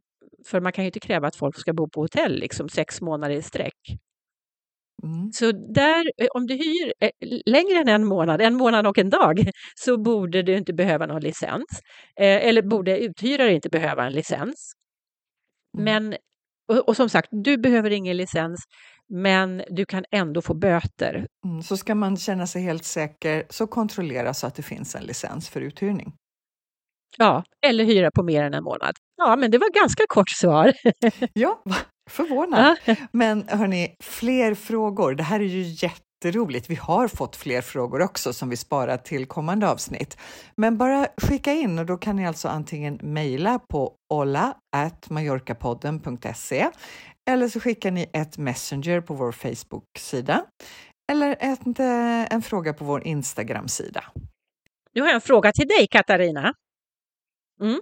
för 0.46 0.60
man 0.60 0.72
kan 0.72 0.84
ju 0.84 0.86
inte 0.86 1.00
kräva 1.00 1.28
att 1.28 1.36
folk 1.36 1.58
ska 1.58 1.72
bo 1.72 1.88
på 1.88 2.00
hotell 2.00 2.38
liksom 2.38 2.68
sex 2.68 3.00
månader 3.00 3.34
i 3.34 3.42
sträck. 3.42 3.98
Mm. 5.04 5.32
Så 5.32 5.52
där, 5.52 6.04
eh, 6.22 6.26
om 6.34 6.46
du 6.46 6.54
hyr 6.54 6.92
eh, 7.00 7.10
längre 7.46 7.78
än 7.78 7.88
en 7.88 8.04
månad, 8.04 8.40
en 8.40 8.54
månad 8.54 8.86
och 8.86 8.98
en 8.98 9.10
dag, 9.10 9.38
så 9.74 10.02
borde 10.02 10.42
du 10.42 10.56
inte 10.56 10.72
behöva 10.72 11.06
någon 11.06 11.22
licens. 11.22 11.80
Eh, 12.20 12.46
eller 12.46 12.62
borde 12.62 12.98
uthyrare 12.98 13.52
inte 13.54 13.68
behöva 13.68 14.06
en 14.06 14.12
licens. 14.12 14.72
Mm. 15.78 15.84
Men, 15.84 16.16
och, 16.68 16.88
och, 16.88 16.96
som 16.96 17.08
sagt, 17.08 17.28
du 17.30 17.56
behöver 17.58 17.90
ingen 17.90 18.16
licens, 18.16 18.64
men 19.14 19.62
du 19.70 19.84
kan 19.84 20.04
ändå 20.10 20.42
få 20.42 20.54
böter. 20.54 21.26
Mm, 21.46 21.62
så 21.62 21.76
ska 21.76 21.94
man 21.94 22.16
känna 22.16 22.46
sig 22.46 22.62
helt 22.62 22.84
säker, 22.84 23.44
så 23.50 23.66
kontrollera 23.66 24.34
så 24.34 24.46
att 24.46 24.54
det 24.54 24.62
finns 24.62 24.94
en 24.94 25.04
licens 25.04 25.48
för 25.48 25.60
uthyrning. 25.60 26.12
Ja, 27.18 27.44
eller 27.66 27.84
hyra 27.84 28.10
på 28.10 28.22
mer 28.22 28.42
än 28.42 28.54
en 28.54 28.64
månad. 28.64 28.96
Ja, 29.16 29.36
men 29.36 29.50
det 29.50 29.58
var 29.58 29.80
ganska 29.80 30.04
kort 30.08 30.30
svar. 30.30 30.72
ja, 31.32 31.62
förvånad. 32.10 32.76
Men 33.12 33.48
hörni, 33.48 33.96
fler 34.02 34.54
frågor. 34.54 35.14
Det 35.14 35.22
här 35.22 35.40
är 35.40 35.44
ju 35.44 35.62
jätteroligt. 35.62 36.70
Vi 36.70 36.74
har 36.74 37.08
fått 37.08 37.36
fler 37.36 37.60
frågor 37.60 38.02
också 38.02 38.32
som 38.32 38.50
vi 38.50 38.56
sparar 38.56 38.96
till 38.96 39.26
kommande 39.26 39.68
avsnitt. 39.68 40.16
Men 40.56 40.78
bara 40.78 41.06
skicka 41.16 41.52
in 41.52 41.78
och 41.78 41.86
då 41.86 41.96
kan 41.96 42.16
ni 42.16 42.26
alltså 42.26 42.48
antingen 42.48 42.98
mejla 43.02 43.58
på 43.58 43.94
olla@mallorcapodden.se 44.12 46.68
eller 47.30 47.48
så 47.48 47.60
skickar 47.60 47.90
ni 47.90 48.10
ett 48.12 48.38
messenger 48.38 49.00
på 49.00 49.14
vår 49.14 49.32
Facebook-sida 49.32 50.46
eller 51.12 51.36
ett, 51.40 51.78
eh, 51.78 52.34
en 52.34 52.42
fråga 52.42 52.72
på 52.72 52.84
vår 52.84 53.06
Instagram-sida. 53.06 54.04
Nu 54.92 55.00
har 55.00 55.08
jag 55.08 55.14
en 55.14 55.20
fråga 55.20 55.52
till 55.52 55.68
dig, 55.68 55.86
Katarina. 55.90 56.54
Mm. 57.60 57.80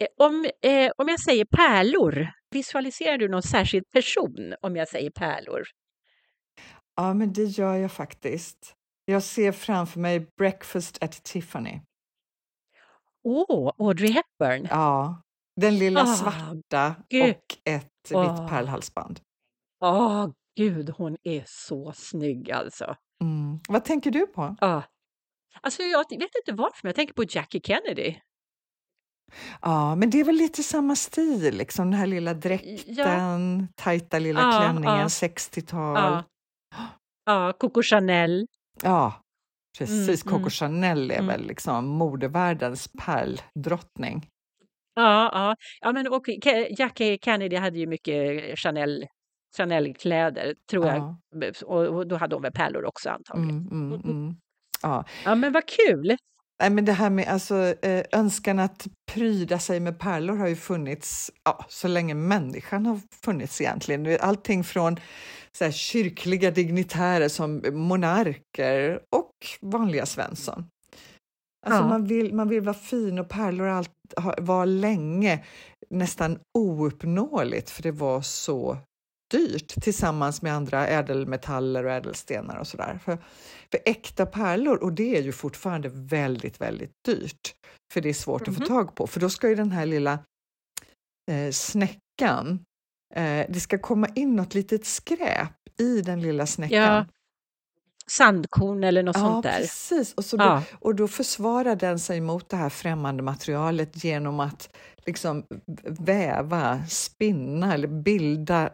Eh, 0.00 0.06
om, 0.18 0.46
eh, 0.62 0.90
om 0.96 1.08
jag 1.08 1.20
säger 1.20 1.44
pärlor, 1.44 2.28
visualiserar 2.50 3.18
du 3.18 3.28
någon 3.28 3.42
särskild 3.42 3.90
person 3.90 4.54
om 4.60 4.76
jag 4.76 4.88
säger 4.88 5.10
pärlor? 5.10 5.62
Ja, 6.96 7.14
men 7.14 7.32
det 7.32 7.44
gör 7.44 7.74
jag 7.74 7.92
faktiskt. 7.92 8.74
Jag 9.04 9.22
ser 9.22 9.52
framför 9.52 10.00
mig 10.00 10.26
Breakfast 10.38 11.02
at 11.02 11.24
Tiffany. 11.24 11.80
Åh, 13.24 13.44
oh, 13.48 13.72
Audrey 13.86 14.10
Hepburn! 14.10 14.66
Ja, 14.70 15.22
den 15.60 15.78
lilla 15.78 16.02
oh, 16.02 16.14
svarta 16.14 16.94
Gud. 17.08 17.30
och 17.30 17.56
ett 17.64 18.12
oh. 18.12 18.20
vitt 18.22 18.50
pärlhalsband. 18.50 19.20
Åh, 19.84 20.24
oh, 20.24 20.32
gud, 20.56 20.90
hon 20.90 21.16
är 21.22 21.44
så 21.46 21.92
snygg 21.92 22.50
alltså. 22.50 22.96
Mm. 23.24 23.60
Vad 23.68 23.84
tänker 23.84 24.10
du 24.10 24.26
på? 24.26 24.56
Ah. 24.60 24.82
Alltså, 25.60 25.82
jag 25.82 25.98
vet 26.10 26.12
inte 26.12 26.52
varför, 26.52 26.80
men 26.82 26.88
jag 26.88 26.96
tänker 26.96 27.14
på 27.14 27.24
Jackie 27.28 27.60
Kennedy. 27.64 28.16
Ja, 29.62 29.94
men 29.94 30.10
det 30.10 30.20
är 30.20 30.24
väl 30.24 30.34
lite 30.34 30.62
samma 30.62 30.96
stil, 30.96 31.56
liksom 31.56 31.90
den 31.90 32.00
här 32.00 32.06
lilla 32.06 32.34
dräkten, 32.34 33.60
ja. 33.60 33.66
tajta 33.74 34.18
lilla 34.18 34.40
ja, 34.40 34.58
klänningen, 34.58 34.98
ja. 34.98 35.06
60-tal. 35.06 35.96
Ja. 35.96 36.24
ja, 37.24 37.52
Coco 37.52 37.82
Chanel. 37.82 38.46
Ja, 38.82 39.20
precis. 39.78 40.24
Mm, 40.24 40.32
Coco 40.32 40.36
mm. 40.36 40.50
Chanel 40.50 41.10
är 41.10 41.14
mm. 41.14 41.26
väl 41.26 41.46
liksom 41.46 41.86
modevärldens 41.86 42.88
pärldrottning. 42.98 44.28
Ja, 44.96 45.30
ja. 45.32 45.56
ja 45.80 45.92
men 45.92 46.08
och 46.08 46.28
Jackie 46.78 47.18
Kennedy 47.22 47.56
hade 47.56 47.78
ju 47.78 47.86
mycket 47.86 48.58
Chanel 48.58 49.06
Chanel-kläder, 49.56 50.54
tror 50.70 50.86
jag. 50.86 51.16
Och, 51.64 52.06
då 52.06 52.16
hade 52.16 52.34
hon 52.36 52.42
väl 52.42 52.52
pärlor 52.52 52.84
också 52.84 53.10
antagligen. 53.10 53.68
Mm, 53.70 53.92
mm, 53.92 54.00
mm. 54.04 54.34
Ja. 54.82 55.04
ja, 55.24 55.34
men 55.34 55.52
vad 55.52 55.62
kul! 55.66 56.16
Nej, 56.60 56.70
men 56.70 56.84
det 56.84 56.92
här 56.92 57.10
med 57.10 57.28
alltså, 57.28 57.74
eh, 57.82 58.04
önskan 58.12 58.58
att 58.58 58.86
pryda 59.12 59.58
sig 59.58 59.80
med 59.80 59.98
pärlor 59.98 60.36
har 60.36 60.48
ju 60.48 60.56
funnits 60.56 61.30
ja, 61.44 61.64
så 61.68 61.88
länge 61.88 62.14
människan 62.14 62.86
har 62.86 63.00
funnits 63.24 63.60
egentligen. 63.60 64.18
Allting 64.20 64.64
från 64.64 64.96
så 65.58 65.64
här, 65.64 65.72
kyrkliga 65.72 66.50
dignitärer 66.50 67.28
som 67.28 67.62
monarker 67.72 69.00
och 69.16 69.32
vanliga 69.60 70.06
Svensson. 70.06 70.64
Alltså 71.66 71.82
ja. 71.82 71.88
man, 71.88 72.04
vill, 72.04 72.34
man 72.34 72.48
vill 72.48 72.60
vara 72.60 72.74
fin 72.74 73.18
och 73.18 73.28
pärlor 73.28 73.66
allt, 73.66 73.90
var 74.38 74.66
länge 74.66 75.44
nästan 75.90 76.38
ouppnåeligt 76.58 77.70
för 77.70 77.82
det 77.82 77.90
var 77.90 78.20
så 78.20 78.78
dyrt 79.30 79.82
tillsammans 79.82 80.42
med 80.42 80.54
andra 80.54 80.86
ädelmetaller 80.86 81.84
och 81.84 81.90
ädelstenar 81.90 82.58
och 82.58 82.66
sådär. 82.66 82.98
För, 83.04 83.18
för 83.70 83.80
äkta 83.84 84.26
pärlor, 84.26 84.82
och 84.82 84.92
det 84.92 85.16
är 85.16 85.22
ju 85.22 85.32
fortfarande 85.32 85.88
väldigt, 85.92 86.60
väldigt 86.60 86.92
dyrt, 87.04 87.54
för 87.92 88.00
det 88.00 88.08
är 88.08 88.14
svårt 88.14 88.48
mm 88.48 88.54
-hmm. 88.54 88.62
att 88.62 88.68
få 88.68 88.74
mhm. 88.74 88.84
tag 88.84 88.94
på, 88.94 89.06
för 89.06 89.20
då 89.20 89.30
ska 89.30 89.48
ju 89.48 89.54
den 89.54 89.72
här 89.72 89.86
lilla 89.86 90.18
eh, 91.30 91.50
snäckan, 91.50 92.64
eh, 93.14 93.46
det 93.48 93.60
ska 93.60 93.78
komma 93.78 94.08
in 94.14 94.36
något 94.36 94.54
litet 94.54 94.86
skräp 94.86 95.52
i 95.78 96.00
den 96.00 96.22
lilla 96.22 96.46
snäckan. 96.46 96.78
Ja. 96.78 97.06
Sandkorn 98.10 98.84
eller 98.84 99.02
något 99.02 99.16
ja, 99.16 99.20
sånt 99.20 99.42
där. 99.42 99.58
Precis. 99.58 100.14
Och, 100.14 100.24
så 100.24 100.36
ja. 100.36 100.62
då, 100.70 100.78
och 100.88 100.94
då 100.94 101.08
försvarar 101.08 101.76
den 101.76 101.98
sig 101.98 102.20
mot 102.20 102.48
det 102.48 102.56
här 102.56 102.68
främmande 102.68 103.22
materialet 103.22 104.04
genom 104.04 104.40
att 104.40 104.76
liksom 105.06 105.44
väva, 105.84 106.84
spinna 106.88 107.74
eller 107.74 107.88
bilda 107.88 108.70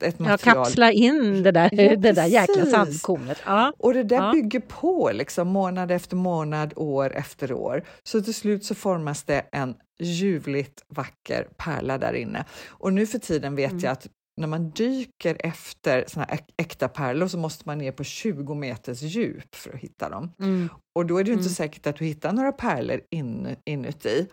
ett 0.00 0.18
material. 0.18 0.38
Ja, 0.44 0.64
kapsla 0.64 0.92
in 0.92 1.42
det 1.42 1.50
där, 1.50 1.70
ja, 1.72 1.96
det 1.96 2.12
där 2.12 2.26
jäkla 2.26 2.66
sandkornet. 2.66 3.38
Ja. 3.46 3.72
Och 3.78 3.94
det 3.94 4.02
där 4.02 4.16
ja. 4.16 4.32
bygger 4.32 4.60
på 4.60 5.10
liksom, 5.14 5.48
månad 5.48 5.90
efter 5.90 6.16
månad, 6.16 6.72
år 6.76 7.16
efter 7.16 7.52
år. 7.52 7.82
Så 8.02 8.20
till 8.20 8.34
slut 8.34 8.64
så 8.64 8.74
formas 8.74 9.22
det 9.22 9.42
en 9.52 9.74
ljuvligt 9.98 10.84
vacker 10.88 11.48
pärla 11.56 11.98
där 11.98 12.12
inne. 12.12 12.44
Och 12.66 12.92
nu 12.92 13.06
för 13.06 13.18
tiden 13.18 13.56
vet 13.56 13.70
mm. 13.70 13.84
jag 13.84 13.92
att 13.92 14.06
när 14.36 14.46
man 14.46 14.70
dyker 14.70 15.36
efter 15.40 16.04
såna 16.08 16.26
här 16.28 16.40
äkta 16.56 16.88
pärlor 16.88 17.28
så 17.28 17.38
måste 17.38 17.62
man 17.66 17.78
ner 17.78 17.92
på 17.92 18.04
20 18.04 18.54
meters 18.54 19.02
djup 19.02 19.54
för 19.54 19.74
att 19.74 19.80
hitta 19.80 20.08
dem. 20.08 20.32
Mm. 20.38 20.68
Och 20.94 21.06
då 21.06 21.18
är 21.18 21.24
det 21.24 21.30
inte 21.30 21.40
mm. 21.40 21.54
säkert 21.54 21.86
att 21.86 21.96
du 21.96 22.04
hittar 22.04 22.32
några 22.32 22.52
pärlor 22.52 23.00
in, 23.10 23.56
inuti. 23.64 24.26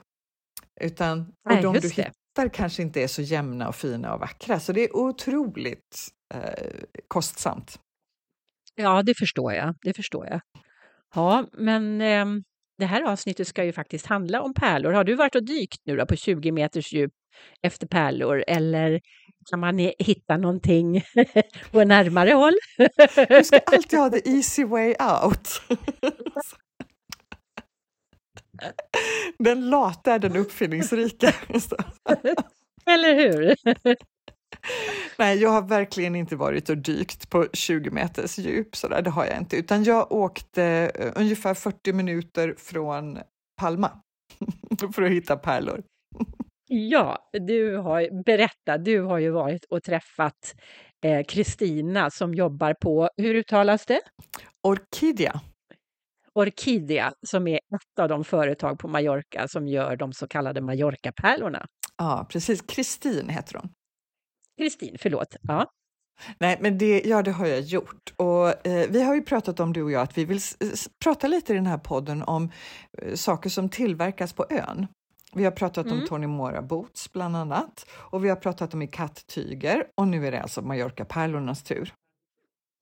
Utan, 0.81 1.19
och 1.21 1.51
Nej, 1.51 1.61
de 1.61 1.73
du 1.73 1.89
hittar 1.89 2.49
kanske 2.53 2.81
inte 2.81 3.03
är 3.03 3.07
så 3.07 3.21
jämna 3.21 3.67
och 3.67 3.75
fina 3.75 4.13
och 4.13 4.19
vackra, 4.19 4.59
så 4.59 4.73
det 4.73 4.81
är 4.81 4.95
otroligt 4.95 6.09
eh, 6.33 6.73
kostsamt. 7.07 7.79
Ja, 8.75 9.03
det 9.03 9.13
förstår 9.19 9.53
jag. 9.53 9.75
Det 9.81 9.93
förstår 9.93 10.27
jag. 10.27 10.41
Ja, 11.15 11.47
men 11.53 12.01
eh, 12.01 12.25
det 12.77 12.85
här 12.85 13.01
avsnittet 13.01 13.47
ska 13.47 13.63
ju 13.63 13.73
faktiskt 13.73 14.05
handla 14.05 14.41
om 14.41 14.53
pärlor. 14.53 14.91
Har 14.91 15.03
du 15.03 15.15
varit 15.15 15.35
och 15.35 15.45
dykt 15.45 15.81
nu 15.85 15.97
då 15.97 16.05
på 16.05 16.15
20 16.15 16.51
meters 16.51 16.93
djup 16.93 17.11
efter 17.61 17.87
pärlor 17.87 18.43
eller 18.47 19.01
kan 19.45 19.59
man 19.59 19.79
hitta 19.99 20.37
någonting 20.37 21.03
på 21.71 21.83
närmare 21.83 22.31
håll? 22.31 22.53
Du 23.29 23.43
ska 23.43 23.59
alltid 23.59 23.99
ha 23.99 24.09
the 24.09 24.29
easy 24.29 24.65
way 24.65 24.95
out. 24.99 25.61
Den 29.39 29.69
lata 29.69 30.13
är 30.13 30.19
den 30.19 30.35
uppfinningsrika. 30.35 31.33
Eller 32.85 33.15
hur? 33.15 33.55
Nej, 35.17 35.37
jag 35.37 35.49
har 35.49 35.61
verkligen 35.61 36.15
inte 36.15 36.35
varit 36.35 36.69
och 36.69 36.77
dykt 36.77 37.29
på 37.29 37.47
20 37.53 37.89
meters 37.91 38.37
djup, 38.37 38.75
så 38.75 38.87
där, 38.87 39.01
det 39.01 39.09
har 39.09 39.25
jag 39.25 39.37
inte, 39.37 39.57
utan 39.57 39.83
jag 39.83 40.11
åkte 40.11 40.91
uh, 40.99 41.11
ungefär 41.21 41.53
40 41.53 41.93
minuter 41.93 42.55
från 42.57 43.19
Palma 43.57 43.91
för 44.95 45.01
att 45.01 45.11
hitta 45.11 45.37
pärlor. 45.37 45.83
Ja, 46.67 47.29
du 47.31 47.77
har 47.77 48.23
berättat, 48.23 48.85
du 48.85 49.01
har 49.01 49.19
ju 49.19 49.29
varit 49.29 49.65
och 49.65 49.83
träffat 49.83 50.55
eh, 51.05 51.23
Kristina 51.23 52.03
eh, 52.03 52.09
som 52.09 52.33
jobbar 52.33 52.73
på, 52.73 53.09
hur 53.17 53.35
uttalas 53.35 53.85
det? 53.85 54.01
Orkidea. 54.61 55.41
Orkidea 56.33 57.13
som 57.27 57.47
är 57.47 57.55
ett 57.55 57.99
av 57.99 58.09
de 58.09 58.23
företag 58.23 58.79
på 58.79 58.87
Mallorca 58.87 59.47
som 59.47 59.67
gör 59.67 59.95
de 59.95 60.13
så 60.13 60.27
kallade 60.27 60.61
Mallorca-pärlorna. 60.61 61.65
Ja, 61.97 62.27
precis. 62.29 62.61
Kristin 62.61 63.29
heter 63.29 63.55
hon. 63.55 63.69
Kristin, 64.57 64.95
förlåt. 64.99 65.35
Ja. 65.41 65.71
Nej, 66.39 66.57
men 66.61 66.77
det, 66.77 67.01
ja, 67.05 67.21
det 67.21 67.31
har 67.31 67.47
jag 67.47 67.61
gjort. 67.61 68.13
Och, 68.15 68.67
eh, 68.67 68.89
vi 68.89 69.03
har 69.03 69.15
ju 69.15 69.21
pratat 69.21 69.59
om, 69.59 69.73
du 69.73 69.83
och 69.83 69.91
jag, 69.91 70.01
att 70.01 70.17
vi 70.17 70.25
vill 70.25 70.39
prata 71.03 71.27
lite 71.27 71.53
i 71.53 71.55
den 71.55 71.65
här 71.65 71.77
podden 71.77 72.23
om 72.23 72.51
eh, 73.01 73.15
saker 73.15 73.49
som 73.49 73.69
tillverkas 73.69 74.33
på 74.33 74.45
ön. 74.49 74.87
Vi 75.35 75.43
har 75.43 75.51
pratat 75.51 75.85
mm. 75.85 75.99
om 75.99 76.07
Tony 76.07 76.27
Mora 76.27 76.61
Boots 76.61 77.11
bland 77.11 77.35
annat 77.37 77.85
och 77.91 78.25
vi 78.25 78.29
har 78.29 78.35
pratat 78.35 78.73
om 78.73 78.81
i 78.81 78.87
kattyger 78.87 79.87
och 79.95 80.07
nu 80.07 80.27
är 80.27 80.31
det 80.31 80.41
alltså 80.41 80.61
Mallorca-pärlornas 80.61 81.63
tur. 81.63 81.93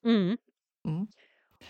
Mm. 0.06 0.38
Mm. 0.88 1.08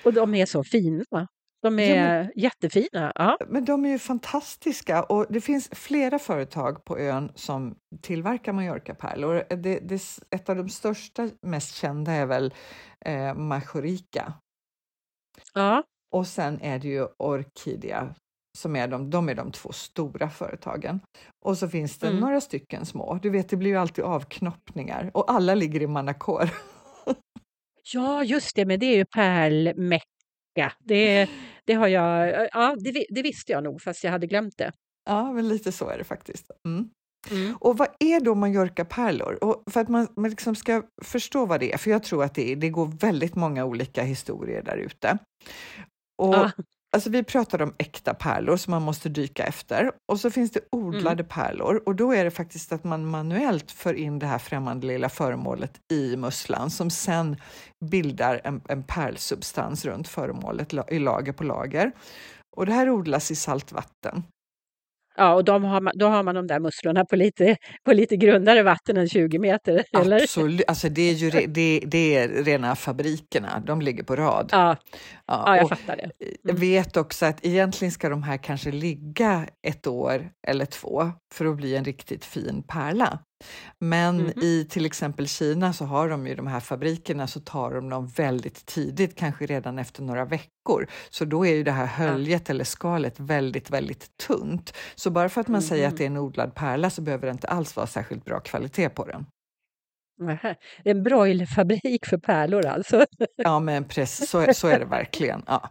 Och 0.06 0.14
de 0.14 0.36
är 0.36 0.46
så 0.46 0.64
fina. 0.64 1.28
De 1.62 1.80
är 1.80 1.96
ja, 1.96 2.04
men, 2.04 2.32
jättefina. 2.36 3.12
Ja. 3.16 3.38
Men 3.48 3.66
de 3.66 3.86
är 3.86 3.90
ju 3.90 4.00
fantastiska 4.00 5.04
och 5.04 5.26
det 5.30 5.42
finns 5.42 5.70
flera 5.72 6.20
företag 6.20 6.86
på 6.86 7.00
ön 7.00 7.32
som 7.36 7.76
tillverkar 8.02 8.54
Mallorca-pärlor. 8.54 9.44
Det, 9.50 9.80
det, 9.80 10.02
ett 10.30 10.50
av 10.50 10.56
de 10.56 10.70
största, 10.70 11.30
mest 11.42 11.76
kända 11.76 12.12
är 12.12 12.26
väl 12.26 12.54
eh, 13.06 13.34
Majorica. 13.34 14.34
Ja. 15.54 15.84
Och 16.12 16.28
sen 16.28 16.62
är 16.62 16.80
det 16.80 16.88
ju 16.88 17.08
Orkidea 17.18 18.16
som 18.58 18.76
är 18.76 18.88
de, 18.88 19.10
de 19.10 19.30
är 19.30 19.36
de 19.36 19.52
två 19.52 19.72
stora 19.72 20.30
företagen. 20.30 21.00
Och 21.46 21.58
så 21.58 21.70
finns 21.70 21.98
det 21.98 22.08
mm. 22.08 22.20
några 22.20 22.42
stycken 22.42 22.86
små. 22.86 23.20
Du 23.22 23.30
vet, 23.30 23.50
det 23.50 23.58
blir 23.58 23.70
ju 23.70 23.78
alltid 23.78 24.04
avknoppningar 24.04 25.12
och 25.14 25.32
alla 25.32 25.56
ligger 25.56 25.82
i 25.82 25.88
Manacor. 25.88 26.50
ja, 27.94 28.24
just 28.24 28.56
det, 28.56 28.66
men 28.66 28.80
det 28.80 28.86
är 28.86 28.98
ju 28.98 29.06
pärlmecka. 29.06 30.74
Det, 30.80 31.30
det 31.66 31.74
har 31.74 31.88
jag, 31.88 32.48
ja, 32.52 32.76
det, 32.80 33.06
det, 33.10 33.22
visste 33.22 33.52
jag 33.52 33.64
nog, 33.64 33.82
fast 33.82 34.04
jag 34.04 34.12
hade 34.12 34.28
glömt 34.28 34.58
det. 34.58 34.72
Ja, 35.06 35.32
men 35.32 35.48
lite 35.48 35.72
så 35.72 35.90
är 35.90 35.98
det 35.98 36.04
faktiskt. 36.04 36.52
Mm. 36.68 36.90
Mm. 37.32 37.56
Och 37.60 37.78
vad 37.78 37.88
är 38.00 38.20
då 38.20 38.36
Mallorca-pärlor? 38.36 39.44
Och 39.44 39.64
för 39.72 39.82
att 39.82 39.90
man, 39.90 40.08
man 40.16 40.30
liksom 40.30 40.56
ska 40.56 40.84
förstå 41.04 41.46
vad 41.46 41.60
det 41.60 41.74
är, 41.74 41.78
för 41.78 41.92
jag 41.92 42.04
tror 42.04 42.24
att 42.24 42.36
det, 42.36 42.56
det 42.56 42.70
går 42.70 42.86
väldigt 42.86 43.36
många 43.36 43.66
olika 43.66 44.04
historier 44.04 44.62
där 44.62 44.78
ute. 44.78 45.18
Och 46.18 46.36
ah. 46.36 46.52
Alltså 46.94 47.10
vi 47.10 47.24
pratar 47.24 47.62
om 47.62 47.74
äkta 47.78 48.14
pärlor 48.14 48.58
som 48.58 48.72
man 48.72 48.82
måste 48.82 49.10
dyka 49.10 49.44
efter 49.44 49.92
och 50.12 50.20
så 50.20 50.32
finns 50.32 50.52
det 50.52 50.60
odlade 50.72 51.24
mm. 51.24 51.26
pärlor 51.26 51.84
och 51.86 51.96
då 51.96 52.14
är 52.14 52.24
det 52.24 52.32
faktiskt 52.32 52.72
att 52.72 52.84
man 52.84 53.06
manuellt 53.06 53.72
för 53.72 53.94
in 53.94 54.20
det 54.20 54.26
här 54.26 54.38
främmande 54.38 54.88
lilla 54.88 55.10
föremålet 55.10 55.72
i 55.92 56.18
musslan 56.18 56.70
som 56.70 56.90
sen 56.90 57.36
bildar 57.86 58.42
en, 58.44 58.62
en 58.70 58.84
pärlsubstans 58.84 59.86
runt 59.86 60.08
föremålet 60.08 60.74
i 60.90 61.00
lager 61.00 61.34
på 61.34 61.44
lager. 61.44 61.92
Och 62.56 62.66
det 62.66 62.74
här 62.74 62.90
odlas 62.90 63.32
i 63.32 63.36
saltvatten. 63.36 64.24
Ja, 65.16 65.34
och 65.34 65.44
de 65.44 65.64
har 65.64 65.82
man, 65.82 65.94
då 65.96 66.08
har 66.08 66.24
man 66.24 66.36
de 66.36 66.48
där 66.48 66.60
musslorna 66.60 67.06
på 67.06 67.16
lite, 67.16 67.58
på 67.86 67.94
lite 67.94 68.18
grundare 68.18 68.64
vatten 68.64 68.98
än 68.98 69.10
20 69.10 69.40
meter, 69.40 69.84
eller? 69.94 70.22
Absolut, 70.22 70.62
alltså 70.68 70.90
det 70.90 71.02
är 71.02 71.14
ju 71.14 71.30
det, 71.30 71.80
det 71.86 72.16
är 72.16 72.28
rena 72.44 72.76
fabrikerna, 72.76 73.64
de 73.66 73.82
ligger 73.82 74.04
på 74.04 74.16
rad. 74.16 74.50
Ja, 74.52 74.76
ja, 75.32 75.44
ja 75.48 75.58
jag 75.58 75.70
fattar 75.70 75.96
det. 75.96 76.26
Mm. 76.26 76.36
Jag 76.44 76.54
vet 76.54 76.98
också 76.98 77.26
att 77.26 77.46
egentligen 77.46 77.92
ska 77.92 78.10
de 78.10 78.24
här 78.24 78.38
kanske 78.38 78.72
ligga 78.72 79.48
ett 79.68 79.88
år 79.88 80.30
eller 80.48 80.66
två 80.66 81.12
för 81.34 81.46
att 81.46 81.58
bli 81.58 81.76
en 81.76 81.86
riktigt 81.86 82.26
fin 82.26 82.64
pärla. 82.68 83.20
Men 83.80 84.20
mm. 84.20 84.40
i 84.40 84.68
till 84.70 84.86
exempel 84.86 85.28
Kina 85.28 85.74
så 85.74 85.86
har 85.86 86.10
de 86.10 86.28
ju 86.28 86.36
de 86.36 86.48
här 86.48 86.60
fabrikerna 86.60 87.28
så 87.28 87.40
tar 87.40 87.72
de 87.72 87.90
dem 87.90 88.08
väldigt 88.08 88.66
tidigt, 88.66 89.16
kanske 89.16 89.46
redan 89.46 89.80
efter 89.80 90.04
några 90.04 90.26
veckor. 90.26 90.88
Så 91.10 91.26
då 91.26 91.46
är 91.46 91.54
ju 91.54 91.64
det 91.64 91.72
här 91.72 91.86
höljet 91.86 92.50
eller 92.50 92.64
skalet 92.64 93.20
väldigt, 93.20 93.70
väldigt 93.70 94.18
tunt. 94.28 94.74
Så 94.96 95.10
bara 95.10 95.30
för 95.30 95.42
att 95.42 95.48
man 95.48 95.62
mm. 95.62 95.70
säger 95.70 95.88
att 95.88 95.94
mm-hmm. 95.94 95.98
det 95.98 96.04
är 96.04 96.08
en 96.08 96.18
odlad 96.18 96.56
pärla 96.56 96.90
så 96.90 97.02
behöver 97.02 97.28
det 97.28 97.32
inte 97.32 97.48
alls 97.48 97.76
vara 97.76 97.88
särskilt 97.88 98.26
bra 98.26 98.40
kvalitet 98.40 98.90
på 98.90 99.06
den. 99.06 99.26
En 100.84 101.04
broilerfabrik 101.04 102.06
för 102.06 102.18
pärlor 102.18 102.66
alltså? 102.66 103.06
Ja, 103.36 103.60
men 103.60 103.84
precis, 103.84 104.30
så, 104.30 104.54
så 104.54 104.68
är 104.68 104.80
det 104.80 104.86
verkligen. 104.86 105.44
Ja. 105.48 105.70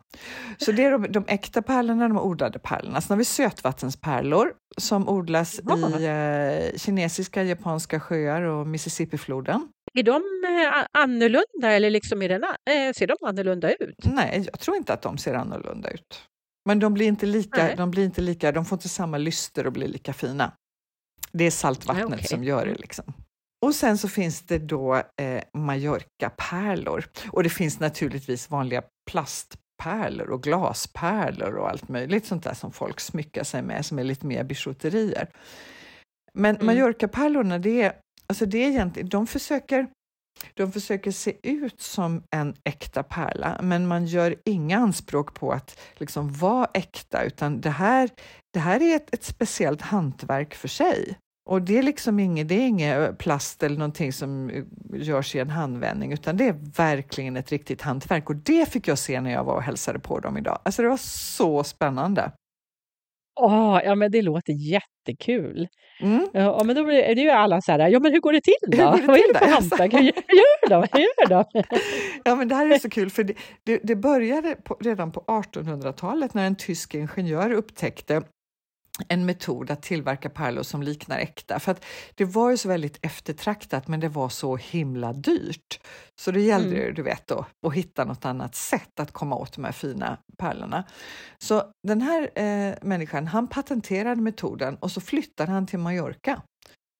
Så 0.58 0.72
det 0.72 0.84
är 0.84 0.90
de, 0.90 1.12
de 1.12 1.24
äkta 1.28 1.62
pärlorna, 1.62 2.08
de 2.08 2.18
odlade 2.18 2.58
pärlorna. 2.58 3.00
Sen 3.00 3.14
har 3.14 3.18
vi 3.18 3.24
sötvattenspärlor 3.24 4.52
som 4.76 5.08
odlas 5.08 5.60
ja. 5.64 5.98
i 5.98 6.72
eh, 6.72 6.78
kinesiska, 6.78 7.42
japanska 7.42 8.00
sjöar 8.00 8.42
och 8.42 8.66
Mississippifloden. 8.66 9.68
Är 9.94 10.02
de 10.02 10.12
eh, 10.12 11.02
annorlunda 11.02 11.72
eller 11.72 11.90
liksom 11.90 12.22
är 12.22 12.28
den, 12.28 12.42
eh, 12.44 12.92
ser 12.94 13.06
de 13.06 13.16
annorlunda 13.22 13.72
ut? 13.72 13.96
Nej, 14.04 14.46
jag 14.52 14.60
tror 14.60 14.76
inte 14.76 14.92
att 14.92 15.02
de 15.02 15.18
ser 15.18 15.34
annorlunda 15.34 15.90
ut. 15.90 16.22
Men 16.64 16.78
de 16.78 16.94
blir 16.94 17.06
inte 17.06 17.26
lika, 17.26 17.76
de 17.76 17.90
blir 17.90 18.04
inte 18.04 18.20
lika, 18.20 18.52
de 18.52 18.64
får 18.64 18.76
inte 18.76 18.88
samma 18.88 19.18
lyster 19.18 19.66
och 19.66 19.72
blir 19.72 19.88
lika 19.88 20.12
fina. 20.12 20.52
Det 21.32 21.44
är 21.44 21.50
saltvattnet 21.50 22.08
Nej, 22.08 22.16
okay. 22.16 22.26
som 22.26 22.44
gör 22.44 22.66
det. 22.66 22.74
Liksom. 22.74 23.14
Och 23.62 23.74
sen 23.74 23.98
så 23.98 24.08
finns 24.08 24.42
det 24.42 24.58
då 24.58 24.94
eh, 24.94 25.42
Mallorca-pärlor 25.54 27.04
och 27.30 27.42
det 27.42 27.50
finns 27.50 27.80
naturligtvis 27.80 28.50
vanliga 28.50 28.82
plastpärlor 29.10 30.30
och 30.30 30.42
glaspärlor 30.42 31.54
och 31.54 31.68
allt 31.68 31.88
möjligt 31.88 32.26
sånt 32.26 32.44
där 32.44 32.54
som 32.54 32.72
folk 32.72 33.00
smyckar 33.00 33.44
sig 33.44 33.62
med 33.62 33.86
som 33.86 33.98
är 33.98 34.04
lite 34.04 34.26
mer 34.26 34.44
bijouterier. 34.44 35.28
Men 36.34 36.54
mm. 36.54 36.66
Mallorca-pärlorna, 36.66 37.58
det 37.58 37.82
är, 37.82 37.92
alltså 38.26 38.46
det 38.46 38.58
är 38.58 38.68
egentligen, 38.68 39.08
de 39.08 39.26
försöker 39.26 39.86
de 40.54 40.72
försöker 40.72 41.10
se 41.10 41.36
ut 41.42 41.80
som 41.80 42.22
en 42.30 42.54
äkta 42.64 43.02
pärla, 43.02 43.60
men 43.62 43.86
man 43.86 44.06
gör 44.06 44.34
inga 44.44 44.78
anspråk 44.78 45.34
på 45.34 45.52
att 45.52 45.80
liksom 45.96 46.32
vara 46.32 46.68
äkta, 46.74 47.24
utan 47.24 47.60
det 47.60 47.70
här, 47.70 48.10
det 48.52 48.60
här 48.60 48.82
är 48.82 48.96
ett, 48.96 49.14
ett 49.14 49.24
speciellt 49.24 49.82
hantverk 49.82 50.54
för 50.54 50.68
sig. 50.68 51.18
Och 51.50 51.62
det 51.62 51.78
är 51.78 51.82
liksom 51.82 52.20
inget, 52.20 52.48
det 52.48 52.54
är 52.54 52.66
inget 52.66 53.18
plast 53.18 53.62
eller 53.62 53.76
någonting 53.76 54.12
som 54.12 54.50
görs 54.92 55.34
i 55.34 55.38
en 55.38 55.50
handvändning, 55.50 56.12
utan 56.12 56.36
det 56.36 56.44
är 56.44 56.56
verkligen 56.76 57.36
ett 57.36 57.52
riktigt 57.52 57.82
hantverk. 57.82 58.30
Och 58.30 58.36
det 58.36 58.72
fick 58.72 58.88
jag 58.88 58.98
se 58.98 59.20
när 59.20 59.32
jag 59.32 59.44
var 59.44 59.54
och 59.54 59.62
hälsade 59.62 59.98
på 59.98 60.20
dem 60.20 60.38
idag. 60.38 60.58
Alltså 60.62 60.82
det 60.82 60.88
var 60.88 60.96
så 61.36 61.64
spännande. 61.64 62.32
Oh, 63.40 63.80
ja, 63.84 63.94
men 63.94 64.12
det 64.12 64.22
låter 64.22 64.52
jättekul. 64.52 65.68
Mm. 66.00 66.28
Ja, 66.32 66.62
men 66.64 66.76
då 66.76 66.92
är 66.92 67.14
det 67.14 67.20
ju 67.20 67.30
alla 67.30 67.60
så 67.60 67.72
här, 67.72 67.88
ja 67.88 68.00
men 68.00 68.12
hur 68.12 68.20
går 68.20 68.32
det 68.32 68.40
till 68.40 68.78
då? 68.78 68.90
Hur 68.90 68.90
går 68.90 68.92
det 68.92 68.98
till 68.98 69.06
Vad 69.06 69.18
är 69.18 69.32
det 69.32 69.38
för 69.38 69.46
hantverk? 69.46 69.92
Hur 69.92 70.02
gör 70.36 70.68
de? 70.68 70.86
Hur 70.92 71.00
gör 71.00 71.28
de? 71.28 71.62
ja, 72.24 72.36
men 72.36 72.48
det 72.48 72.54
här 72.54 72.70
är 72.70 72.78
så 72.78 72.90
kul, 72.90 73.10
för 73.10 73.24
det, 73.24 73.34
det, 73.64 73.80
det 73.82 73.96
började 73.96 74.54
på, 74.54 74.76
redan 74.80 75.12
på 75.12 75.20
1800-talet 75.20 76.34
när 76.34 76.46
en 76.46 76.56
tysk 76.56 76.94
ingenjör 76.94 77.52
upptäckte 77.52 78.22
en 79.08 79.26
metod 79.26 79.70
att 79.70 79.82
tillverka 79.82 80.30
pärlor 80.30 80.62
som 80.62 80.82
liknar 80.82 81.18
äkta. 81.18 81.58
För 81.58 81.72
att 81.72 81.84
det 82.14 82.24
var 82.24 82.50
ju 82.50 82.56
så 82.56 82.68
väldigt 82.68 82.98
eftertraktat 83.02 83.88
men 83.88 84.00
det 84.00 84.08
var 84.08 84.28
så 84.28 84.56
himla 84.56 85.12
dyrt. 85.12 85.80
Så 86.20 86.30
det 86.30 86.40
gällde 86.40 86.82
mm. 86.82 86.94
du 86.94 87.02
vet 87.02 87.26
då, 87.26 87.46
att 87.66 87.74
hitta 87.74 88.04
något 88.04 88.24
annat 88.24 88.54
sätt 88.54 89.00
att 89.00 89.12
komma 89.12 89.36
åt 89.36 89.52
de 89.52 89.64
här 89.64 89.72
fina 89.72 90.18
pärlorna. 90.38 90.84
Så 91.38 91.64
den 91.82 92.00
här 92.00 92.30
eh, 92.34 92.74
människan, 92.82 93.26
han 93.26 93.48
patenterade 93.48 94.22
metoden 94.22 94.76
och 94.76 94.90
så 94.90 95.00
flyttade 95.00 95.52
han 95.52 95.66
till 95.66 95.78
Mallorca 95.78 96.42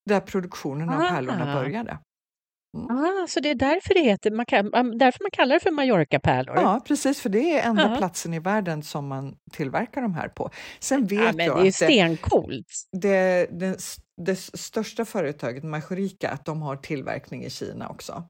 där 0.09 0.21
produktionen 0.21 0.89
av 0.89 1.09
pärlorna 1.09 1.55
började. 1.55 1.99
Mm. 2.77 2.91
Ah, 2.91 3.27
så 3.29 3.41
det 3.41 3.51
är 3.51 3.55
därför 3.55 3.95
det 3.95 4.01
heter, 4.01 4.31
man 4.31 4.47
kan, 4.47 4.71
därför 4.99 5.25
man 5.25 5.31
kallar 5.31 5.55
det 5.55 5.61
för 5.61 5.71
Mallorca-pärlor? 5.71 6.57
Ja, 6.57 6.81
precis, 6.87 7.21
för 7.21 7.29
det 7.29 7.59
är 7.59 7.69
enda 7.69 7.95
ah. 7.95 7.97
platsen 7.97 8.35
i 8.35 8.39
världen 8.39 8.83
som 8.83 9.09
man 9.09 9.37
tillverkar 9.53 10.03
de 10.03 10.15
här 10.15 10.29
på. 10.29 10.51
Sen 10.81 11.07
vet 11.07 11.21
ja, 11.21 11.33
men 11.33 11.47
jag 11.47 11.63
det 11.63 11.69
är 11.69 11.73
stencoolt. 11.73 12.67
Det, 12.93 13.47
det, 13.51 13.79
det, 14.17 14.37
största 14.37 15.05
företaget, 15.05 15.65
Majorika, 15.65 16.31
att 16.31 16.45
de 16.45 16.63
har 16.63 16.77
tillverkning 16.77 17.45
i 17.45 17.51
Kina 17.51 17.89
också. 17.89 18.25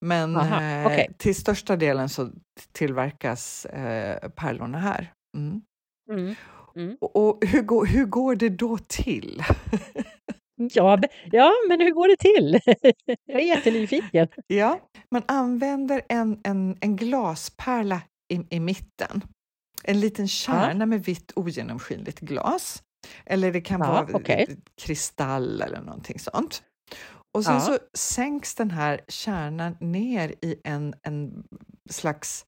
Men 0.00 0.36
Aha, 0.36 0.62
eh, 0.62 0.86
okay. 0.86 1.06
till 1.18 1.34
största 1.34 1.76
delen 1.76 2.08
så 2.08 2.30
tillverkas 2.72 3.64
eh, 3.64 4.28
pärlorna 4.28 4.78
här. 4.78 5.12
Mm. 5.36 5.62
Mm. 6.10 6.34
Mm. 6.76 6.96
Och, 7.00 7.16
och 7.16 7.46
hur, 7.46 7.62
går, 7.62 7.86
hur 7.86 8.04
går 8.04 8.36
det 8.36 8.48
då 8.48 8.78
till? 8.78 9.42
Ja, 10.72 10.98
ja, 11.32 11.52
men 11.68 11.80
hur 11.80 11.90
går 11.90 12.08
det 12.08 12.16
till? 12.16 12.60
Jag 13.26 13.40
är 13.40 13.46
jättenyfiken. 13.46 14.28
Ja, 14.46 14.80
man 15.10 15.22
använder 15.26 16.02
en, 16.08 16.40
en, 16.44 16.76
en 16.80 16.96
glaspärla 16.96 18.02
i, 18.32 18.56
i 18.56 18.60
mitten. 18.60 19.24
En 19.84 20.00
liten 20.00 20.28
kärna 20.28 20.82
ja. 20.82 20.86
med 20.86 21.04
vitt 21.04 21.32
ogenomskinligt 21.36 22.20
glas. 22.20 22.82
Eller 23.26 23.52
det 23.52 23.60
kan 23.60 23.80
ja, 23.80 23.86
vara 23.86 24.16
okay. 24.16 24.46
kristall 24.82 25.62
eller 25.62 25.80
någonting 25.80 26.18
sånt. 26.18 26.62
Och 27.34 27.44
sen 27.44 27.54
ja. 27.54 27.60
så 27.60 27.78
sänks 27.94 28.54
den 28.54 28.70
här 28.70 29.00
kärnan 29.08 29.76
ner 29.80 30.34
i 30.42 30.60
en, 30.64 30.94
en 31.02 31.44
slags 31.90 32.44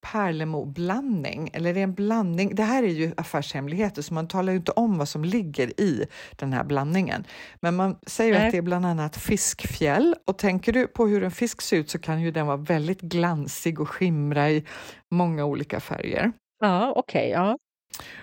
pärlemoblandning, 0.00 1.50
eller 1.52 1.74
det 1.74 1.80
är 1.80 1.84
en 1.84 1.94
blandning. 1.94 2.54
Det 2.54 2.62
här 2.62 2.82
är 2.82 2.88
ju 2.88 3.12
affärshemligheter 3.16 4.02
så 4.02 4.14
man 4.14 4.28
talar 4.28 4.52
ju 4.52 4.58
inte 4.58 4.72
om 4.72 4.98
vad 4.98 5.08
som 5.08 5.24
ligger 5.24 5.80
i 5.80 6.06
den 6.36 6.52
här 6.52 6.64
blandningen. 6.64 7.24
Men 7.60 7.76
man 7.76 7.96
säger 8.06 8.34
Nej. 8.34 8.46
att 8.46 8.52
det 8.52 8.58
är 8.58 8.62
bland 8.62 8.86
annat 8.86 9.16
fiskfjäll 9.16 10.16
och 10.26 10.38
tänker 10.38 10.72
du 10.72 10.86
på 10.86 11.06
hur 11.06 11.24
en 11.24 11.30
fisk 11.30 11.60
ser 11.62 11.76
ut 11.76 11.90
så 11.90 11.98
kan 11.98 12.20
ju 12.20 12.30
den 12.30 12.46
vara 12.46 12.56
väldigt 12.56 13.00
glansig 13.00 13.80
och 13.80 13.88
skimra 13.88 14.50
i 14.50 14.64
många 15.10 15.44
olika 15.44 15.80
färger. 15.80 16.32
Ja, 16.60 16.92
okej. 16.96 17.20
Okay, 17.20 17.30
ja. 17.30 17.58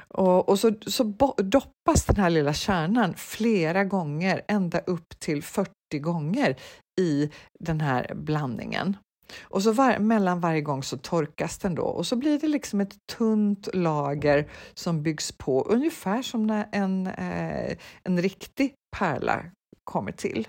Och, 0.08 0.50
och 0.50 0.60
så, 0.60 0.74
så 0.88 1.04
doppas 1.38 2.06
den 2.06 2.16
här 2.16 2.30
lilla 2.30 2.54
kärnan 2.54 3.14
flera 3.14 3.84
gånger, 3.84 4.42
ända 4.48 4.80
upp 4.80 5.20
till 5.20 5.44
40 5.44 5.72
gånger 6.00 6.56
i 7.00 7.32
den 7.60 7.82
här 7.82 8.12
blandningen. 8.16 8.98
Och 9.42 9.64
så 9.64 9.72
var, 9.72 10.00
mellan 10.00 10.40
varje 10.40 10.62
gång 10.62 10.84
så 10.84 10.98
torkas 10.98 11.58
den 11.58 11.76
då 11.76 11.84
och 11.84 12.08
så 12.08 12.16
blir 12.16 12.40
det 12.40 12.48
liksom 12.48 12.82
ett 12.82 12.96
tunt 13.18 13.70
lager 13.74 14.52
som 14.74 15.04
byggs 15.04 15.32
på, 15.32 15.64
ungefär 15.64 16.22
som 16.22 16.48
när 16.48 16.70
en, 16.72 17.08
eh, 17.08 17.78
en 18.04 18.22
riktig 18.22 18.74
pärla 18.98 19.44
kommer 19.84 20.12
till. 20.12 20.48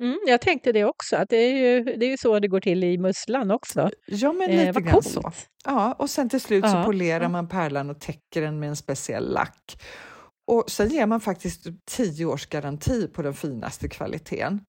Mm, 0.00 0.18
jag 0.26 0.40
tänkte 0.40 0.72
det 0.72 0.84
också, 0.84 1.16
att 1.16 1.28
det 1.28 1.36
är 1.36 1.56
ju 1.56 1.84
det 1.84 2.12
är 2.12 2.16
så 2.16 2.38
det 2.38 2.48
går 2.48 2.60
till 2.60 2.84
i 2.84 2.98
musslan 2.98 3.50
också. 3.50 3.90
Ja, 4.06 4.32
men 4.32 4.50
lite 4.50 4.62
eh, 4.62 4.72
grann 4.72 5.02
så. 5.02 5.32
Ja, 5.64 5.92
och 5.92 6.10
sen 6.10 6.28
till 6.28 6.40
slut 6.40 6.70
så 6.70 6.82
polerar 6.84 7.28
man 7.28 7.48
pärlan 7.48 7.90
och 7.90 8.00
täcker 8.00 8.40
den 8.40 8.60
med 8.60 8.68
en 8.68 8.76
speciell 8.76 9.32
lack. 9.32 9.82
Och 10.46 10.70
sen 10.70 10.88
ger 10.88 11.06
man 11.06 11.20
faktiskt 11.20 11.66
tio 11.84 12.26
års 12.26 12.46
garanti 12.46 13.08
på 13.08 13.22
den 13.22 13.34
finaste 13.34 13.88
kvaliteten. 13.88 14.60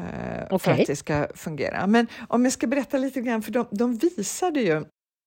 Eh, 0.00 0.44
okay. 0.44 0.58
För 0.58 0.70
att 0.70 0.86
det 0.86 0.96
ska 0.96 1.28
fungera. 1.34 1.86
Men 1.86 2.06
om 2.28 2.44
jag 2.44 2.52
ska 2.52 2.66
berätta 2.66 2.98
lite 2.98 3.20
grann, 3.20 3.42
för 3.42 3.52
de, 3.52 3.66
de 3.70 3.96
visade 3.96 4.60
ju 4.60 4.84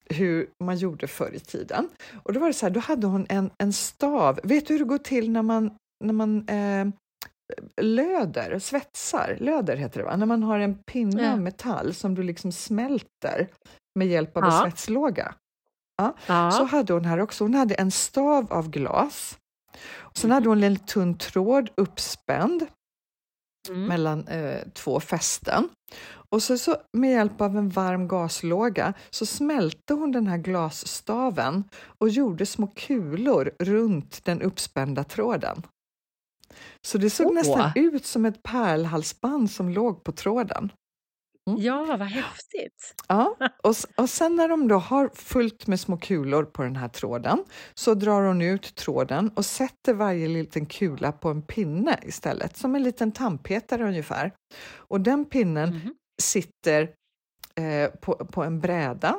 hur 0.10 0.50
man 0.64 0.78
gjorde 0.78 1.08
förr 1.08 1.32
i 1.34 1.40
tiden. 1.40 1.90
Och 2.24 2.34
då 2.34 2.40
var 2.40 2.48
det 2.48 2.54
så 2.54 2.66
här, 2.66 2.74
då 2.74 2.80
hade 2.80 3.08
hon 3.08 3.26
en, 3.30 3.50
en 3.58 3.74
stav. 3.74 4.40
Vet 4.44 4.68
du 4.68 4.74
hur 4.74 4.80
det 4.80 4.86
går 4.86 4.98
till 4.98 5.32
när 5.32 5.42
man, 5.42 5.72
när 6.04 6.14
man 6.14 6.50
eh, 6.50 6.88
löder, 7.82 8.60
svetsar, 8.60 9.38
löder 9.40 9.76
heter 9.76 10.00
det 10.00 10.06
va? 10.06 10.16
När 10.16 10.26
man 10.26 10.44
har 10.44 10.60
en 10.60 10.76
pinne 10.76 11.24
ja. 11.24 11.32
av 11.32 11.42
metall 11.42 11.94
som 11.94 12.16
du 12.16 12.24
liksom 12.24 12.52
smälter 12.52 13.48
med 14.00 14.08
hjälp 14.08 14.38
av 14.38 14.44
ja. 14.44 14.56
en 14.56 14.64
svetslåga. 14.64 15.36
Ja. 15.98 16.14
ja. 16.28 16.52
Så 16.52 16.64
hade 16.64 16.94
hon 16.94 17.06
här 17.06 17.20
också. 17.20 17.44
Hon 17.44 17.54
hade 17.54 17.76
en 17.76 17.92
stav 17.92 18.54
av 18.54 18.70
glas. 18.70 19.38
Sen 20.14 20.32
hade 20.32 20.50
hon 20.50 20.64
en 20.64 20.76
tunn 20.76 21.18
tråd 21.18 21.70
uppspänd 21.76 22.66
mm. 23.70 23.86
mellan 23.86 24.28
eh, 24.28 24.68
två 24.74 25.00
fästen. 25.00 25.70
Och 26.30 26.44
så, 26.44 26.58
så 26.58 26.76
med 26.94 27.12
hjälp 27.12 27.42
av 27.42 27.58
en 27.58 27.70
varm 27.70 28.08
gaslåga 28.08 28.94
så 29.10 29.26
smälte 29.26 29.94
hon 29.94 30.12
den 30.12 30.28
här 30.28 30.38
glasstaven 30.38 31.64
och 32.00 32.10
gjorde 32.10 32.46
små 32.46 32.68
kulor 32.68 33.52
runt 33.60 34.26
den 34.26 34.42
uppspända 34.42 35.04
tråden. 35.04 35.62
Så 36.82 36.98
det 36.98 37.10
såg 37.10 37.28
oh. 37.28 37.34
nästan 37.34 37.72
ut 37.76 38.06
som 38.06 38.26
ett 38.26 38.44
pärlhalsband 38.44 39.52
som 39.52 39.70
låg 39.70 40.04
på 40.04 40.12
tråden. 40.12 40.72
Mm. 41.48 41.62
Ja, 41.62 41.86
vad 41.86 42.08
häftigt! 42.08 42.96
Ja, 43.08 43.38
och, 43.64 43.76
och 43.96 44.10
sen 44.10 44.36
när 44.36 44.50
de 44.50 44.68
då 44.68 44.76
har 44.76 45.10
fullt 45.14 45.68
med 45.68 45.80
små 45.80 45.98
kulor 45.98 46.44
på 46.44 46.64
den 46.64 46.76
här 46.76 46.88
tråden 46.88 47.44
så 47.74 47.94
drar 47.94 48.22
hon 48.22 48.42
ut 48.42 48.76
tråden 48.76 49.32
och 49.36 49.46
sätter 49.46 49.94
varje 49.94 50.28
liten 50.28 50.66
kula 50.66 51.12
på 51.12 51.30
en 51.30 51.42
pinne 51.42 52.00
istället, 52.04 52.58
som 52.58 52.76
en 52.76 52.84
liten 52.84 53.12
tandpetare 53.12 53.88
ungefär. 53.88 54.32
Och 54.76 55.02
den 55.02 55.26
pinnen 55.26 55.70
mm. 55.70 55.94
sitter 56.22 56.92
eh, 57.56 57.90
på, 57.90 58.14
på 58.16 58.44
en 58.44 58.60
bräda 58.60 59.16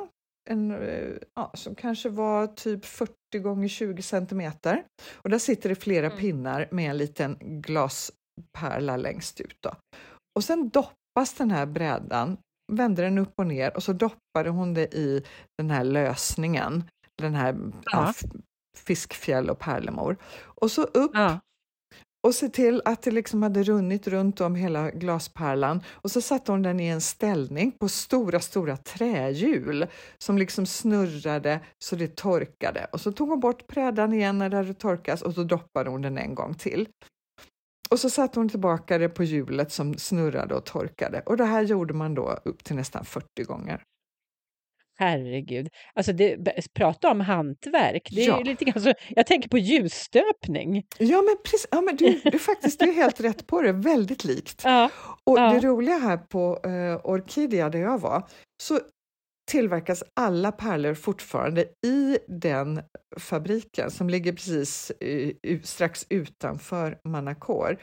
en, 0.49 0.71
eh, 0.71 1.13
ja, 1.35 1.51
som 1.53 1.75
kanske 1.75 2.09
var 2.09 2.47
typ 2.47 2.85
40 2.85 3.13
gånger 3.41 3.67
20 3.67 4.01
centimeter. 4.01 4.83
Och 5.15 5.29
där 5.29 5.39
sitter 5.39 5.69
det 5.69 5.75
flera 5.75 6.05
mm. 6.05 6.17
pinnar 6.17 6.67
med 6.71 6.89
en 6.89 6.97
liten 6.97 7.37
glaspärla 7.41 8.97
längst 8.97 9.41
ut. 9.41 9.57
Då. 9.61 9.75
Och 10.35 10.43
sen 10.43 10.69
doppas 11.19 11.33
den 11.33 11.51
här 11.51 11.65
brädan, 11.65 12.37
vänder 12.71 13.03
den 13.03 13.17
upp 13.17 13.33
och 13.35 13.47
ner 13.47 13.75
och 13.75 13.83
så 13.83 13.93
doppade 13.93 14.49
hon 14.49 14.73
det 14.73 14.93
i 14.93 15.23
den 15.57 15.71
här 15.71 15.83
lösningen, 15.83 16.83
den 17.17 17.35
här 17.35 17.55
ja. 17.85 18.13
fiskfjäll 18.77 19.49
och 19.49 19.59
pärlemor. 19.59 20.17
Och 20.61 20.71
så 20.71 20.83
upp 20.83 21.11
ja 21.13 21.39
och 22.27 22.35
se 22.35 22.49
till 22.49 22.81
att 22.85 23.01
det 23.01 23.11
liksom 23.11 23.43
hade 23.43 23.63
runnit 23.63 24.07
runt 24.07 24.41
om 24.41 24.55
hela 24.55 24.91
glaspärlan 24.91 25.83
och 25.87 26.11
så 26.11 26.21
satte 26.21 26.51
hon 26.51 26.61
den 26.61 26.79
i 26.79 26.87
en 26.87 27.01
ställning 27.01 27.71
på 27.71 27.89
stora, 27.89 28.39
stora 28.39 28.77
trähjul 28.77 29.87
som 30.17 30.37
liksom 30.37 30.65
snurrade 30.65 31.59
så 31.79 31.95
det 31.95 32.15
torkade 32.15 32.87
och 32.91 33.01
så 33.01 33.11
tog 33.11 33.29
hon 33.29 33.39
bort 33.39 33.67
brädan 33.67 34.13
igen 34.13 34.37
när 34.37 34.49
det 34.49 34.57
hade 34.57 34.73
torkats 34.73 35.21
och 35.21 35.33
så 35.33 35.43
doppade 35.43 35.89
hon 35.89 36.01
den 36.01 36.17
en 36.17 36.35
gång 36.35 36.53
till. 36.53 36.87
Och 37.91 37.99
så 37.99 38.09
satte 38.09 38.39
hon 38.39 38.49
tillbaka 38.49 38.97
det 38.97 39.09
på 39.09 39.23
hjulet 39.23 39.71
som 39.71 39.97
snurrade 39.97 40.55
och 40.55 40.65
torkade 40.65 41.21
och 41.25 41.37
det 41.37 41.45
här 41.45 41.63
gjorde 41.63 41.93
man 41.93 42.15
då 42.15 42.39
upp 42.45 42.63
till 42.63 42.75
nästan 42.75 43.05
40 43.05 43.43
gånger. 43.43 43.83
Herregud. 44.99 45.69
Alltså 45.93 46.13
det, 46.13 46.37
prata 46.73 47.11
om 47.11 47.21
hantverk. 47.21 48.09
Det 48.11 48.23
är 48.23 48.27
ja. 48.27 48.39
lite 48.39 48.65
grann 48.65 48.83
så, 48.83 48.93
jag 49.09 49.27
tänker 49.27 49.49
på 49.49 49.57
ljusstöpning. 49.57 50.83
Ja, 50.97 51.21
men, 51.21 51.35
precis, 51.43 51.67
ja, 51.71 51.81
men 51.81 51.95
du, 51.95 52.21
du 52.23 52.39
faktiskt 52.39 52.79
du 52.79 52.89
är 52.89 52.93
helt 52.93 53.19
rätt 53.21 53.47
på 53.47 53.61
det. 53.61 53.71
Väldigt 53.71 54.23
likt. 54.23 54.61
Ja. 54.63 54.89
Och 55.23 55.39
ja. 55.39 55.53
det 55.53 55.59
roliga 55.67 55.97
här 55.97 56.17
på 56.17 56.61
uh, 56.67 56.95
Orkidea 57.03 57.69
där 57.69 57.79
jag 57.79 57.99
var, 57.99 58.27
så 58.61 58.79
tillverkas 59.49 60.03
alla 60.13 60.51
pärlor 60.51 60.93
fortfarande 60.93 61.61
i 61.85 62.17
den 62.27 62.81
fabriken 63.17 63.91
som 63.91 64.09
ligger 64.09 64.33
precis 64.33 64.91
uh, 65.05 65.59
strax 65.63 66.05
utanför 66.09 66.99
Manacor. 67.03 67.77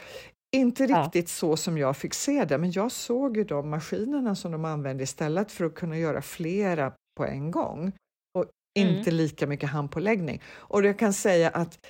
Inte 0.56 0.86
riktigt 0.86 1.28
så 1.28 1.56
som 1.56 1.78
jag 1.78 1.96
fick 1.96 2.14
se 2.14 2.44
det, 2.44 2.58
men 2.58 2.72
jag 2.72 2.92
såg 2.92 3.36
ju 3.36 3.44
de 3.44 3.70
maskinerna 3.70 4.34
som 4.34 4.52
de 4.52 4.64
använde 4.64 5.02
istället 5.04 5.52
för 5.52 5.64
att 5.64 5.74
kunna 5.74 5.98
göra 5.98 6.22
flera 6.22 6.92
på 7.16 7.24
en 7.24 7.50
gång 7.50 7.92
och 8.38 8.46
mm. 8.78 8.94
inte 8.96 9.10
lika 9.10 9.46
mycket 9.46 9.70
handpåläggning. 9.70 10.42
Och 10.46 10.84
jag 10.84 10.98
kan 10.98 11.12
säga 11.12 11.50
att 11.50 11.86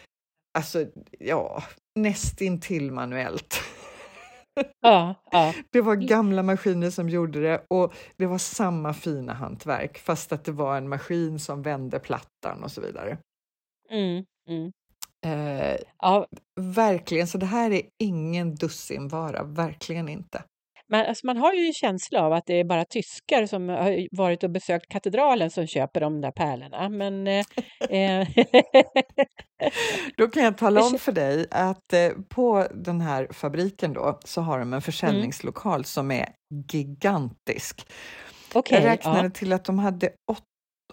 alltså, 0.59 0.87
ja, 1.19 1.63
nästintill 1.99 2.93
manuellt. 2.93 3.61
Ja, 4.81 5.15
ja. 5.31 5.55
Det 5.71 5.81
var 5.81 5.97
gamla 5.97 6.43
maskiner 6.43 6.91
som 6.91 7.09
gjorde 7.09 7.41
det 7.41 7.65
och 7.69 7.95
det 8.17 8.27
var 8.27 8.39
samma 8.39 8.95
fina 8.95 9.33
hantverk 9.33 9.99
fast 9.99 10.33
att 10.33 10.45
det 10.45 10.53
var 10.53 10.77
en 10.77 10.89
maskin 10.89 11.39
som 11.39 11.63
vände 11.63 11.99
plattan 11.99 12.65
och 12.65 12.71
så 12.71 12.81
vidare. 12.81 13.19
Mm, 13.91 14.25
mm. 14.49 14.73
Eh, 15.27 15.77
ja. 16.03 16.27
Verkligen, 16.61 17.27
så 17.27 17.39
det 17.39 17.47
här 17.47 17.71
är 17.71 17.83
ingen 17.99 18.55
dussinvara, 18.55 19.43
verkligen 19.45 20.09
inte. 20.09 20.43
Men 20.89 21.07
alltså 21.07 21.27
man 21.27 21.37
har 21.37 21.53
ju 21.53 21.67
en 21.67 21.73
känsla 21.73 22.23
av 22.23 22.33
att 22.33 22.47
det 22.47 22.61
är 22.61 22.65
bara 22.65 22.85
tyskar 22.85 23.47
som 23.47 23.69
har 23.69 24.17
varit 24.17 24.45
och 24.45 24.51
besökt 24.51 24.89
katedralen 24.89 25.51
som 25.51 25.67
köper 25.67 26.01
de 26.01 26.21
där 26.21 26.31
pärlorna. 26.31 26.89
Men, 26.89 27.27
eh, 27.27 27.45
eh 27.91 28.29
då 30.17 30.29
kan 30.29 30.43
jag 30.43 30.59
tala 30.59 30.85
om 30.85 30.99
för 30.99 31.13
dig 31.13 31.47
att 31.51 31.93
eh, 31.93 32.11
på 32.29 32.67
den 32.75 33.01
här 33.01 33.29
fabriken 33.33 33.93
då 33.93 34.21
så 34.25 34.41
har 34.41 34.59
de 34.59 34.63
en 34.63 34.69
mm. 34.69 34.83
försäljningslokal 34.83 35.75
mm. 35.75 35.85
som 35.85 36.11
är 36.11 36.29
gigantisk. 36.73 37.87
Okay, 38.55 38.79
jag 38.79 38.91
räknade 38.91 39.23
ja. 39.23 39.31
till 39.31 39.53
att 39.53 39.65
de 39.65 39.79
hade 39.79 40.11
åt, 40.31 40.43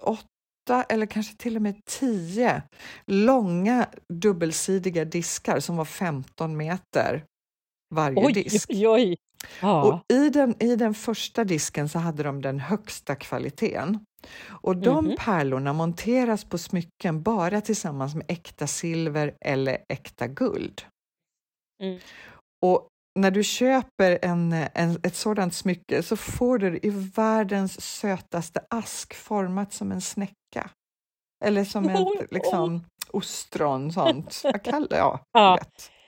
åtta 0.02 0.84
eller 0.90 1.06
kanske 1.06 1.38
till 1.38 1.56
och 1.56 1.62
med 1.62 1.86
tio 1.86 2.64
långa 3.06 3.88
dubbelsidiga 4.14 5.06
diskar 5.06 5.60
som 5.60 5.78
var 5.78 5.86
15 5.86 6.58
meter 6.58 7.26
varje 7.96 8.26
oj, 8.26 8.34
disk. 8.34 8.70
Oj, 8.70 8.88
oj. 8.88 9.18
Ja. 9.62 9.84
Och 9.84 10.14
i, 10.14 10.30
den, 10.30 10.64
I 10.64 10.76
den 10.76 10.94
första 10.94 11.44
disken 11.44 11.90
så 11.90 12.00
hade 12.00 12.24
de 12.24 12.42
den 12.42 12.60
högsta 12.60 13.16
kvaliteten. 13.16 14.06
Och 14.50 14.78
de 14.78 15.06
mm 15.06 15.12
-hmm. 15.12 15.18
pärlorna 15.20 15.74
monteras 15.74 16.46
på 16.46 16.58
smycken 16.58 17.24
bara 17.24 17.62
tillsammans 17.62 18.16
med 18.16 18.26
äkta 18.28 18.68
silver 18.68 19.34
eller 19.46 19.78
äkta 19.90 20.28
guld. 20.28 20.82
Mm. 21.84 22.00
Och 22.66 22.88
när 23.20 23.32
du 23.32 23.44
köper 23.44 24.20
en, 24.22 24.54
en, 24.74 25.00
ett 25.04 25.16
sådant 25.16 25.54
smycke 25.54 26.04
så 26.04 26.18
får 26.18 26.58
du 26.58 26.70
det 26.70 26.86
i 26.86 26.90
världens 26.90 27.82
sötaste 27.82 28.66
ask 28.70 29.14
format 29.14 29.74
som 29.74 29.92
en 29.92 30.02
snäcka. 30.02 30.70
Eller 31.46 31.64
som 31.64 31.90
ett 31.90 32.32
liksom, 32.32 32.84
ostron, 33.12 33.92
sånt. 33.92 34.42
Jag 34.44 34.64
kallar, 34.64 34.98
ja, 34.98 35.20
ja. 35.32 35.60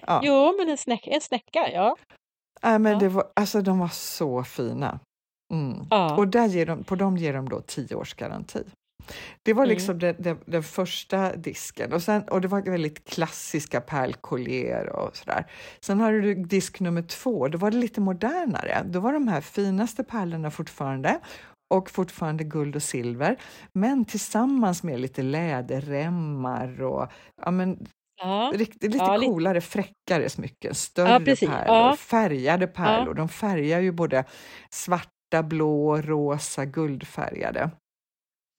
ja. 0.08 0.22
Jo, 0.24 0.56
men 0.58 0.70
en, 0.70 0.78
snäck, 0.78 1.08
en 1.08 1.22
snäcka, 1.22 1.72
ja. 1.74 1.96
Äh, 2.66 2.80
men 2.80 2.94
ja. 2.94 3.00
det 3.00 3.10
var, 3.10 3.24
alltså, 3.34 3.62
de 3.62 3.80
var 3.80 3.88
så 3.88 4.44
fina. 4.44 5.00
Mm. 5.54 5.88
Ja. 5.90 6.16
Och 6.16 6.28
där 6.28 6.48
ger 6.48 6.66
de, 6.66 6.84
på 6.84 6.96
dem 6.96 7.18
ger 7.18 7.34
de 7.34 7.50
då 7.50 7.62
tio 7.62 7.96
års 7.96 8.14
garanti. 8.14 8.64
Det 9.44 9.54
var 9.54 9.64
mm. 9.64 9.74
liksom 9.74 9.96
mm. 9.96 10.00
den, 10.00 10.16
den, 10.24 10.38
den, 10.46 10.64
första 10.64 11.36
disken 11.36 11.94
och, 11.94 12.04
sen, 12.04 12.24
och 12.24 12.42
det 12.42 12.48
var 12.48 12.62
väldigt 12.62 13.10
klassiska 13.10 13.82
pärlkollier 13.82 14.90
och 14.90 15.16
sådär. 15.16 15.46
Sen 15.82 16.00
har 16.00 16.12
du 16.12 16.36
disk 16.36 16.80
nummer 16.80 17.02
två, 17.02 17.48
då 17.48 17.58
var 17.58 17.72
det 17.72 17.78
lite 17.78 18.02
modernare. 18.02 18.84
Då 18.86 19.00
var 19.00 19.14
de 19.14 19.28
här 19.28 19.42
finaste 19.42 20.04
pärlorna 20.04 20.52
fortfarande 20.52 21.20
och 21.74 21.90
fortfarande 21.90 22.44
guld 22.44 22.76
och 22.76 22.84
silver, 22.84 23.38
men 23.74 24.06
tillsammans 24.06 24.84
med 24.84 25.00
lite 25.00 25.22
läderremmar 25.22 26.82
och 26.82 27.12
ja, 27.42 27.52
men, 27.52 27.88
ja. 28.22 28.52
Riktigt, 28.56 28.94
lite 28.94 29.06
ja, 29.06 29.20
coolare, 29.20 29.62
fräckare 29.62 30.30
smycken, 30.30 30.76
större 30.76 31.10
ja, 31.10 31.20
pärlor, 31.20 31.96
färgade 31.96 32.68
pärlor. 32.68 33.14
De 33.14 33.30
färgar 33.30 33.80
ju 33.80 33.92
både 33.92 34.24
svarta, 34.70 35.44
blå, 35.44 36.02
rosa, 36.02 36.66
guldfärgade. 36.66 37.72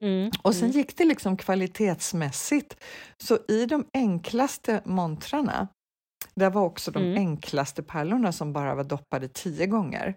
Mm. 0.04 0.30
Och 0.42 0.54
sen 0.54 0.64
mm. 0.64 0.76
gick 0.76 0.96
det 0.96 1.04
liksom 1.04 1.36
kvalitetsmässigt. 1.36 2.76
Så 3.22 3.38
i 3.48 3.66
de 3.66 3.86
enklaste 3.92 4.80
montrarna, 4.84 5.68
där 6.34 6.50
var 6.50 6.62
också 6.62 6.90
de 6.90 7.02
mm. 7.02 7.16
enklaste 7.16 7.82
pärlorna 7.82 8.32
som 8.32 8.52
bara 8.52 8.74
var 8.74 8.84
doppade 8.84 9.28
tio 9.28 9.66
gånger 9.66 10.14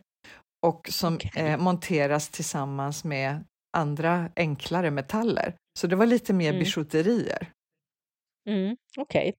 och 0.65 0.89
som 0.91 1.15
okay. 1.15 1.43
eh, 1.43 1.57
monteras 1.57 2.29
tillsammans 2.29 3.03
med 3.03 3.43
andra 3.77 4.29
enklare 4.35 4.91
metaller. 4.91 5.55
Så 5.79 5.87
det 5.87 5.95
var 5.95 6.05
lite 6.05 6.33
mer 6.33 6.49
mm. 6.49 6.59
bijouterier. 6.59 7.51
Mm, 8.49 8.77
Okej. 8.97 9.19
Okay. 9.19 9.33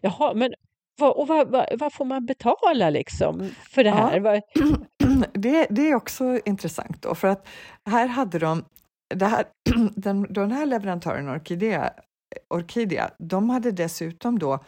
Jaha, 0.00 0.34
men 0.34 0.54
vad, 1.00 1.16
och 1.16 1.28
vad, 1.28 1.50
vad, 1.50 1.66
vad, 1.78 1.92
får 1.92 2.04
man 2.04 2.26
betala 2.26 2.90
liksom 2.90 3.50
för 3.70 3.84
det 3.84 3.90
här? 3.90 4.20
Ja, 4.20 4.40
det, 5.32 5.66
det, 5.70 5.90
är 5.90 5.94
också 5.94 6.40
intressant 6.44 7.02
då, 7.02 7.14
för 7.14 7.28
att 7.28 7.48
här 7.90 8.06
hade 8.06 8.38
de 8.38 8.64
det 9.14 9.26
här, 9.26 9.44
den, 9.96 10.26
den 10.30 10.52
här 10.52 10.66
leverantören 10.66 11.28
Orkidea, 11.28 11.92
Orkidea, 12.54 13.10
de 13.18 13.50
hade 13.50 13.70
dessutom 13.70 14.38
då 14.38 14.58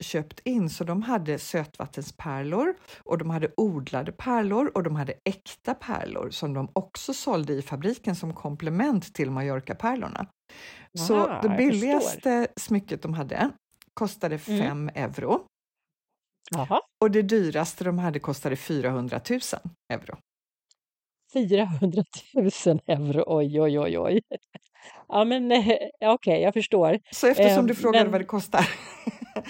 köpt 0.00 0.40
in, 0.44 0.70
så 0.70 0.84
de 0.84 1.02
hade 1.02 1.38
sötvattenspärlor 1.38 2.74
och 3.04 3.18
de 3.18 3.30
hade 3.30 3.50
odlade 3.56 4.12
pärlor 4.12 4.70
och 4.74 4.82
de 4.82 4.96
hade 4.96 5.14
äkta 5.24 5.74
pärlor 5.74 6.30
som 6.30 6.54
de 6.54 6.68
också 6.72 7.14
sålde 7.14 7.52
i 7.52 7.62
fabriken 7.62 8.16
som 8.16 8.34
komplement 8.34 9.14
till 9.14 9.30
Mallorca-pärlorna. 9.30 10.26
Så 10.98 11.38
det 11.42 11.48
billigaste 11.48 12.48
smycket 12.56 13.02
de 13.02 13.14
hade 13.14 13.50
kostade 13.94 14.38
5 14.38 14.60
mm. 14.60 14.88
euro. 14.94 15.40
Aha. 16.56 16.80
Och 17.00 17.10
det 17.10 17.22
dyraste 17.22 17.84
de 17.84 17.98
hade 17.98 18.18
kostade 18.18 18.56
400 18.56 19.20
000 19.30 19.40
euro. 19.92 20.18
400 21.32 22.02
000 22.66 22.80
euro, 22.86 23.24
oj, 23.26 23.60
oj, 23.60 23.78
oj, 23.78 23.98
oj. 23.98 24.20
Ja, 25.08 25.24
men 25.24 25.52
eh, 25.52 25.58
okej, 25.60 25.90
okay, 26.00 26.40
jag 26.40 26.54
förstår. 26.54 26.98
Så 27.10 27.26
eftersom 27.26 27.64
eh, 27.64 27.64
du 27.64 27.74
frågade 27.74 28.04
men... 28.04 28.12
vad 28.12 28.20
det 28.20 28.24
kostar. 28.24 28.68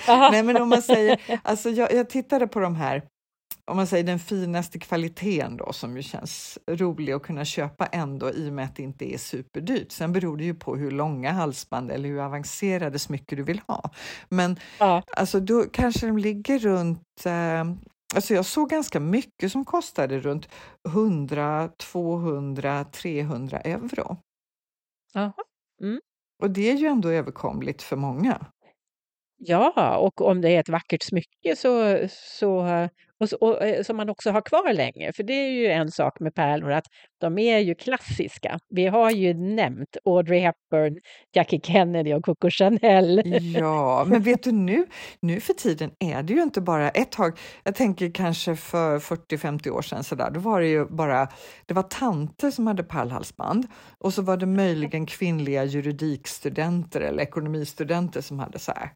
Nej, 0.31 0.43
men 0.43 0.63
om 0.63 0.69
man 0.69 0.83
säger, 0.83 1.21
alltså 1.43 1.71
jag, 1.71 1.93
jag 1.93 2.09
tittade 2.09 2.47
på 2.47 2.61
de 2.61 2.75
här, 2.75 3.03
om 3.71 3.77
man 3.77 3.87
säger 3.87 4.05
den 4.05 4.19
finaste 4.19 4.79
kvaliteten 4.79 5.57
då, 5.57 5.73
som 5.73 5.97
ju 5.97 6.03
känns 6.03 6.59
rolig 6.67 7.13
att 7.13 7.23
kunna 7.23 7.45
köpa 7.45 7.87
ändå 7.87 8.31
i 8.31 8.49
och 8.49 8.53
med 8.53 8.65
att 8.65 8.77
det 8.77 8.83
inte 8.83 9.15
är 9.15 9.19
superdyrt. 9.19 9.93
Sen 9.93 10.13
beror 10.13 10.37
det 10.37 10.45
ju 10.45 10.55
på 10.55 10.77
hur 10.77 10.91
långa 10.91 11.33
halsband 11.33 11.91
eller 11.91 12.09
hur 12.09 12.21
avancerade 12.21 12.99
smycken 12.99 13.39
du 13.39 13.45
vill 13.45 13.61
ha. 13.67 13.91
Men 14.29 14.57
ja. 14.79 15.03
alltså 15.17 15.41
då 15.41 15.65
kanske 15.73 16.07
de 16.07 16.19
ligger 16.19 16.59
runt 16.59 17.27
eh, 17.27 17.65
Alltså 18.15 18.35
jag 18.35 18.47
såg 18.47 18.71
ganska 18.71 19.01
mycket 19.01 19.53
som 19.53 19.65
kostade 19.65 20.21
runt 20.21 20.49
100, 20.89 21.69
200, 21.79 22.85
300 22.85 23.61
euro. 23.61 24.17
Mm. 25.83 26.01
Och 26.43 26.51
det 26.51 26.71
är 26.71 26.75
ju 26.75 26.87
ändå 26.87 27.09
överkomligt 27.09 27.83
för 27.83 27.97
många. 27.97 28.47
Ja, 29.47 29.97
och 29.97 30.21
om 30.21 30.41
det 30.41 30.51
är 30.51 30.61
ett 30.61 30.69
vackert 30.69 31.03
smycke 31.03 31.57
så, 31.57 31.99
så, 32.09 32.89
och, 33.21 33.33
och, 33.41 33.65
eh, 33.65 33.83
som 33.83 33.97
man 33.97 34.09
också 34.09 34.31
har 34.31 34.41
kvar 34.41 34.73
länge. 34.73 35.13
För 35.13 35.23
det 35.23 35.33
är 35.33 35.51
ju 35.51 35.67
en 35.67 35.91
sak 35.91 36.21
med 36.21 36.35
pärlor 36.35 36.71
att 36.71 36.87
de 37.21 37.39
är 37.39 37.59
ju 37.59 37.75
klassiska. 37.75 38.59
Vi 38.69 38.87
har 38.87 39.11
ju 39.11 39.35
nämnt 39.35 39.97
Audrey 40.05 40.41
Hepburn, 40.41 41.01
Jackie 41.33 41.61
Kennedy 41.61 42.15
och 42.15 42.25
Coco 42.25 42.51
Chanel. 42.51 43.23
Ja, 43.57 44.05
men 44.09 44.23
vet 44.23 44.43
du 44.43 44.53
nu, 44.53 44.87
nu 45.21 45.41
för 45.41 45.53
tiden 45.53 45.91
är 45.99 46.23
det 46.23 46.33
ju 46.33 46.43
inte 46.43 46.61
bara 46.61 46.91
ett 46.91 47.13
tag. 47.13 47.39
Jag 47.65 47.75
tänker 47.75 48.11
kanske 48.11 48.57
för 48.57 48.99
40-50 48.99 49.71
år 49.71 49.83
sedan 49.83 50.05
så 50.05 50.15
där, 50.15 50.31
då 50.31 50.41
var 50.41 50.61
det 50.61 50.67
ju 50.67 50.87
bara, 50.87 51.29
det 51.67 51.75
var 51.75 51.83
tanter 51.83 52.51
som 52.51 52.67
hade 52.67 52.83
pärlhalsband 52.83 53.67
och 53.99 54.15
så 54.15 54.23
var 54.23 54.37
det 54.37 54.47
möjligen 54.47 55.07
kvinnliga 55.07 55.65
juridikstudenter 55.65 57.01
eller 57.01 57.23
ekonomistudenter 57.23 58.21
som 58.21 58.39
hade 58.39 58.59
så 58.59 58.73
här 58.73 58.91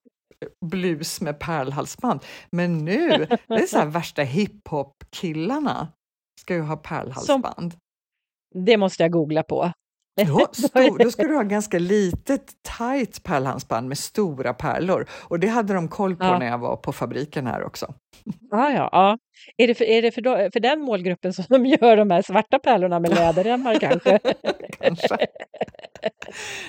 blus 0.67 1.21
med 1.21 1.39
pärlhalsband. 1.39 2.21
Men 2.53 2.79
nu, 2.79 3.09
det 3.49 3.55
är 3.55 3.67
så 3.67 3.79
här 3.79 3.87
värsta 3.87 4.23
hiphop-killarna 4.23 5.89
ska 6.41 6.55
ju 6.55 6.61
ha 6.61 6.77
pärlhalsband. 6.77 7.73
Som, 7.73 7.81
det 8.65 8.77
måste 8.77 9.03
jag 9.03 9.13
googla 9.13 9.43
på. 9.43 9.73
Då, 10.27 10.49
stor, 10.53 10.99
då 11.05 11.11
ska 11.11 11.23
du 11.23 11.35
ha 11.35 11.43
ganska 11.43 11.79
litet 11.79 12.53
tight 12.79 13.23
pärlhalsband 13.23 13.89
med 13.89 13.99
stora 13.99 14.55
pärlor 14.55 15.07
och 15.11 15.41
det 15.41 15.49
hade 15.49 15.75
de 15.75 15.89
koll 15.89 16.17
på 16.17 16.25
ja. 16.25 16.39
när 16.39 16.47
jag 16.47 16.59
var 16.59 16.77
på 16.77 16.93
fabriken 16.93 17.47
här 17.47 17.65
också. 17.65 17.95
Ja, 18.51 18.71
ja, 18.71 18.89
ja. 18.93 19.19
Är 19.57 19.67
det, 19.67 19.75
för, 19.75 19.85
är 19.85 20.03
det 20.03 20.11
för, 20.11 20.51
för 20.51 20.61
den 20.61 20.81
målgruppen 20.81 21.33
som 21.33 21.45
de 21.49 21.67
gör 21.67 21.97
de 21.97 22.11
här 22.11 22.23
svarta 22.23 22.59
pärlorna 22.59 23.01
med 23.01 23.15
läderremmar 23.15 23.79
kanske? 23.81 24.19
kanske. 24.81 25.17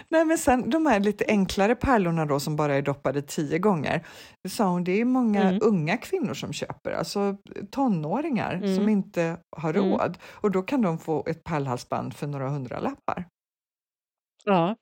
Nej, 0.10 0.26
men 0.26 0.38
sen 0.38 0.70
de 0.70 0.86
här 0.86 1.00
lite 1.00 1.26
enklare 1.28 1.76
pärlorna 1.76 2.26
då 2.26 2.40
som 2.40 2.56
bara 2.56 2.76
är 2.76 2.82
doppade 2.82 3.22
tio 3.22 3.60
gånger. 3.60 4.06
Det 4.44 4.50
sa 4.50 4.70
hon, 4.70 4.84
det 4.84 5.02
är 5.02 5.06
många 5.06 5.42
mm. 5.42 5.60
unga 5.62 5.98
kvinnor 5.98 6.34
som 6.34 6.54
köper, 6.54 6.92
alltså 6.92 7.38
tonåringar 7.72 8.54
mm. 8.54 8.76
som 8.76 8.90
inte 8.90 9.38
har 9.58 9.74
mm. 9.74 9.92
råd. 9.92 10.18
Och 10.24 10.52
då 10.52 10.62
kan 10.62 10.82
de 10.82 10.98
få 10.98 11.26
ett 11.28 11.44
pärlhalsband 11.44 12.14
för 12.14 12.28
några 12.28 12.50
hundralappar. 12.50 13.28
Ja. 14.46 14.76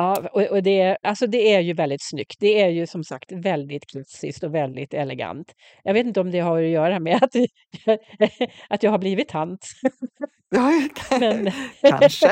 Ja, 0.00 0.28
och, 0.32 0.42
och 0.42 0.62
det, 0.62 0.96
alltså 1.02 1.26
det 1.26 1.54
är 1.54 1.60
ju 1.60 1.72
väldigt 1.72 2.02
snyggt. 2.02 2.36
Det 2.40 2.62
är 2.62 2.68
ju 2.68 2.86
som 2.86 3.04
sagt 3.04 3.32
väldigt 3.32 3.86
klassiskt 3.86 4.42
och 4.42 4.54
väldigt 4.54 4.94
elegant. 4.94 5.52
Jag 5.84 5.94
vet 5.94 6.06
inte 6.06 6.20
om 6.20 6.30
det 6.30 6.40
har 6.40 6.62
att 6.62 6.68
göra 6.68 7.00
med 7.00 7.22
att, 7.22 7.34
att 8.68 8.82
jag 8.82 8.90
har 8.90 8.98
blivit 8.98 9.28
tant. 9.28 9.66
Ja, 10.52 10.88
men... 11.20 11.50
kanske. 11.82 12.30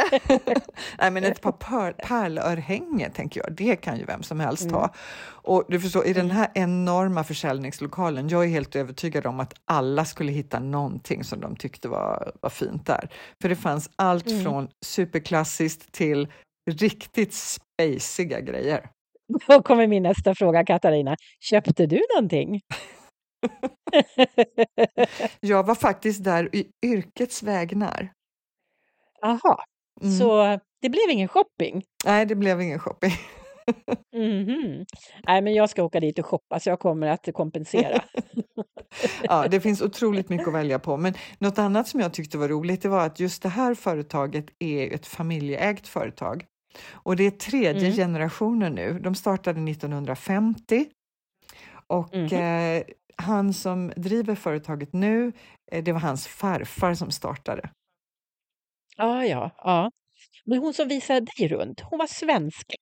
Nej, 0.99 1.11
men 1.11 1.25
ett 1.25 1.41
par 1.41 1.53
pär, 1.53 1.93
pärlörhänge, 1.93 3.11
tänker 3.11 3.41
jag, 3.41 3.57
det 3.57 3.77
kan 3.77 3.99
ju 3.99 4.05
vem 4.05 4.23
som 4.23 4.41
helst 4.41 4.63
mm. 4.63 4.75
ha. 4.75 4.95
Och 5.27 5.65
du 5.69 5.81
förstår, 5.81 6.07
i 6.07 6.13
den 6.13 6.25
mm. 6.25 6.37
här 6.37 6.49
enorma 6.55 7.25
försäljningslokalen, 7.25 8.29
jag 8.29 8.45
är 8.45 8.49
helt 8.49 8.77
övertygad 8.77 9.27
om 9.27 9.41
att 9.41 9.55
alla 9.65 10.05
skulle 10.05 10.33
hitta 10.33 10.59
någonting 10.59 11.25
som 11.25 11.41
de 11.41 11.57
tyckte 11.57 11.89
var, 11.89 12.33
var 12.41 12.51
fint 12.51 12.87
där. 12.87 13.11
För 13.43 13.49
det 13.49 13.57
fanns 13.57 13.91
allt 13.97 14.27
mm. 14.27 14.43
från 14.43 14.69
superklassiskt 14.81 15.93
till 15.93 16.29
riktigt 16.69 17.35
spejsiga 17.35 18.41
grejer. 18.41 18.91
Då 19.47 19.63
kommer 19.63 19.87
min 19.87 20.03
nästa 20.03 20.35
fråga, 20.35 20.65
Katarina. 20.65 21.17
Köpte 21.41 21.87
du 21.87 22.01
någonting? 22.15 22.61
jag 25.41 25.67
var 25.67 25.75
faktiskt 25.75 26.25
där 26.25 26.57
i 26.57 26.67
yrkets 26.87 27.43
vägnar. 27.43 28.13
Aha, 29.23 29.65
mm. 30.01 30.19
så 30.19 30.59
det 30.83 30.89
blev 30.89 31.11
ingen 31.11 31.29
shopping? 31.29 31.83
Nej, 32.05 32.27
det 32.27 32.35
blev 32.35 32.61
ingen 32.61 32.79
shopping. 32.79 33.13
mm 34.17 34.47
-hmm. 34.47 34.87
Nej, 35.27 35.43
men 35.43 35.55
jag 35.55 35.71
ska 35.71 35.83
åka 35.83 36.01
dit 36.01 36.19
och 36.19 36.27
shoppa 36.27 36.61
så 36.61 36.71
jag 36.71 36.81
kommer 36.81 37.07
att 37.07 37.29
kompensera. 37.35 38.03
ja, 39.23 39.49
det 39.49 39.61
finns 39.61 39.83
otroligt 39.83 40.29
mycket 40.29 40.49
att 40.49 40.55
välja 40.55 40.79
på. 40.79 40.97
Men 40.97 41.15
något 41.39 41.59
annat 41.59 41.89
som 41.89 42.01
jag 42.01 42.13
tyckte 42.15 42.39
var 42.39 42.49
roligt 42.49 42.83
det 42.83 42.89
var 42.89 43.07
att 43.07 43.21
just 43.21 43.43
det 43.43 43.49
här 43.49 43.75
företaget 43.75 44.47
är 44.59 44.95
ett 44.95 45.07
familjeägt 45.07 45.89
företag. 45.89 46.45
Och 46.93 47.17
det 47.17 47.25
är 47.25 47.31
tredje 47.31 47.87
mm. 47.87 47.97
generationen 47.97 48.75
nu. 48.75 48.99
De 48.99 49.15
startade 49.15 49.71
1950 49.71 50.87
och 51.87 52.15
mm. 52.15 52.79
eh, 52.79 52.85
han 53.17 53.55
som 53.55 53.93
driver 53.97 54.35
företaget 54.35 54.93
nu, 54.93 55.33
eh, 55.73 55.85
det 55.85 55.93
var 55.93 56.01
hans 56.01 56.27
farfar 56.27 56.95
som 56.95 57.11
startade. 57.11 57.71
Ja, 58.97 59.25
ja, 59.25 59.51
ja. 59.57 59.91
Men 60.45 60.59
hon 60.59 60.75
som 60.75 60.89
visade 60.89 61.27
dig 61.39 61.49
runt, 61.49 61.81
hon 61.81 61.99
var 61.99 62.07
svensk. 62.07 62.75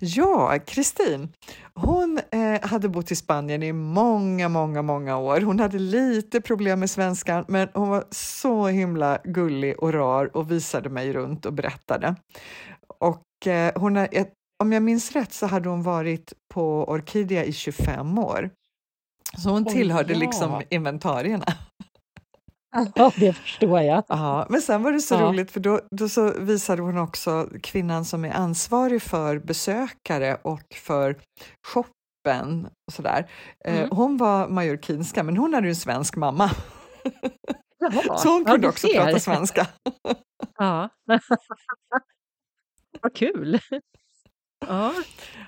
Ja, 0.00 0.58
Kristin. 0.66 1.32
Hon 1.74 2.20
eh, 2.30 2.68
hade 2.68 2.88
bott 2.88 3.10
i 3.10 3.16
Spanien 3.16 3.62
i 3.62 3.72
många, 3.72 4.48
många, 4.48 4.82
många 4.82 5.18
år. 5.18 5.40
Hon 5.40 5.60
hade 5.60 5.78
lite 5.78 6.40
problem 6.40 6.80
med 6.80 6.90
svenskan, 6.90 7.44
men 7.48 7.68
hon 7.74 7.88
var 7.88 8.04
så 8.10 8.66
himla 8.66 9.18
gullig 9.24 9.82
och 9.82 9.92
rar 9.92 10.36
och 10.36 10.50
visade 10.50 10.88
mig 10.88 11.12
runt 11.12 11.46
och 11.46 11.52
berättade. 11.52 12.16
Och 13.00 13.46
eh, 13.46 13.72
hon 13.76 13.96
har, 13.96 14.08
om 14.62 14.72
jag 14.72 14.82
minns 14.82 15.12
rätt 15.12 15.32
så 15.32 15.46
hade 15.46 15.68
hon 15.68 15.82
varit 15.82 16.32
på 16.54 16.84
Orkidea 16.84 17.44
i 17.44 17.52
25 17.52 18.18
år. 18.18 18.50
Så 19.38 19.50
hon 19.50 19.64
tillhörde 19.64 20.14
oh, 20.14 20.18
ja. 20.18 20.26
liksom 20.26 20.62
inventarierna. 20.70 21.46
Ja, 22.94 23.12
det 23.16 23.32
förstår 23.32 23.80
jag. 23.80 24.04
Ja, 24.08 24.46
men 24.50 24.60
sen 24.60 24.82
var 24.82 24.92
det 24.92 25.00
så 25.00 25.14
ja. 25.14 25.20
roligt 25.20 25.50
för 25.50 25.60
då, 25.60 25.80
då 25.90 26.08
så 26.08 26.32
visade 26.38 26.82
hon 26.82 26.98
också 26.98 27.48
kvinnan 27.62 28.04
som 28.04 28.24
är 28.24 28.32
ansvarig 28.32 29.02
för 29.02 29.38
besökare 29.38 30.38
och 30.42 30.74
för 30.74 31.16
shoppen 31.66 32.68
och 32.86 32.92
sådär. 32.92 33.30
Eh, 33.64 33.78
mm. 33.78 33.90
hon 33.90 34.16
var 34.16 34.48
majorkinska 34.48 35.22
men 35.22 35.36
hon 35.36 35.54
hade 35.54 35.66
ju 35.66 35.70
en 35.70 35.76
svensk 35.76 36.16
mamma. 36.16 36.50
Jaha. 37.78 38.18
Så 38.18 38.28
hon 38.28 38.44
kunde 38.44 38.66
ja, 38.66 38.68
också 38.68 38.88
prata 38.94 39.18
svenska. 39.18 39.66
Ja. 40.58 40.88
Vad 43.06 43.14
kul! 43.14 43.60
ja. 44.66 44.94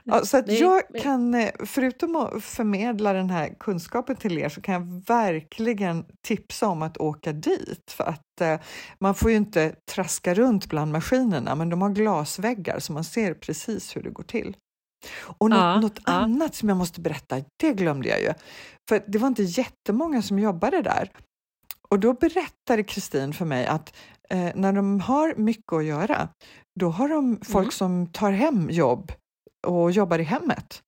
Ja, 0.05 0.25
så 0.25 0.37
att 0.37 0.53
jag 0.53 0.83
kan, 1.03 1.35
eh, 1.35 1.51
förutom 1.67 2.17
att 2.17 2.45
förmedla 2.45 3.13
den 3.13 3.31
här 3.31 3.55
kunskapen 3.61 4.17
till 4.17 4.39
er, 4.39 4.49
så 4.49 4.61
kan 4.61 4.75
jag 4.75 5.05
verkligen 5.07 6.05
tipsa 6.27 6.69
om 6.69 6.83
att 6.83 6.97
åka 6.97 7.33
dit. 7.33 7.91
För 7.91 8.05
att 8.05 8.41
eh, 8.41 8.61
man 9.01 9.15
får 9.15 9.31
ju 9.31 9.37
inte 9.37 9.75
traska 9.95 10.35
runt 10.35 10.67
bland 10.69 10.93
maskinerna, 10.93 11.55
men 11.55 11.69
de 11.69 11.83
har 11.83 11.91
glasväggar 11.91 12.79
så 12.79 12.93
man 12.93 13.05
ser 13.05 13.35
precis 13.35 13.97
hur 13.97 14.03
det 14.03 14.11
går 14.11 14.23
till. 14.23 14.57
Och 15.21 15.51
något, 15.51 15.59
Ja, 15.59 15.81
något 15.81 16.01
ja. 16.07 16.13
annat 16.13 16.55
som 16.55 16.69
jag 16.69 16.79
måste 16.79 17.01
berätta, 17.01 17.37
det 17.57 17.73
glömde 17.73 18.09
jag 18.09 18.21
ju. 18.23 18.33
För 18.89 19.05
det 19.07 19.19
var 19.19 19.29
inte 19.29 19.43
jättemånga 19.43 20.23
som 20.23 20.39
jobbade 20.39 20.83
där. 20.83 21.11
Och 21.89 22.01
då 22.01 22.13
berättade 22.13 22.83
Kristin 22.85 23.33
för 23.33 23.45
mig 23.45 23.67
att 23.67 23.95
eh, 24.31 24.51
när 24.55 24.73
de 24.73 25.01
har 25.01 25.35
mycket 25.37 25.73
att 25.73 25.85
göra, 25.85 26.29
då 26.81 26.89
har 26.91 27.09
de 27.09 27.41
folk 27.45 27.65
Mm. 27.65 27.71
som 27.71 28.07
tar 28.13 28.31
hem 28.33 28.71
jobb 28.71 29.13
och 29.67 29.91
jobbar 29.91 30.19
i 30.19 30.23
hemmet. 30.23 30.83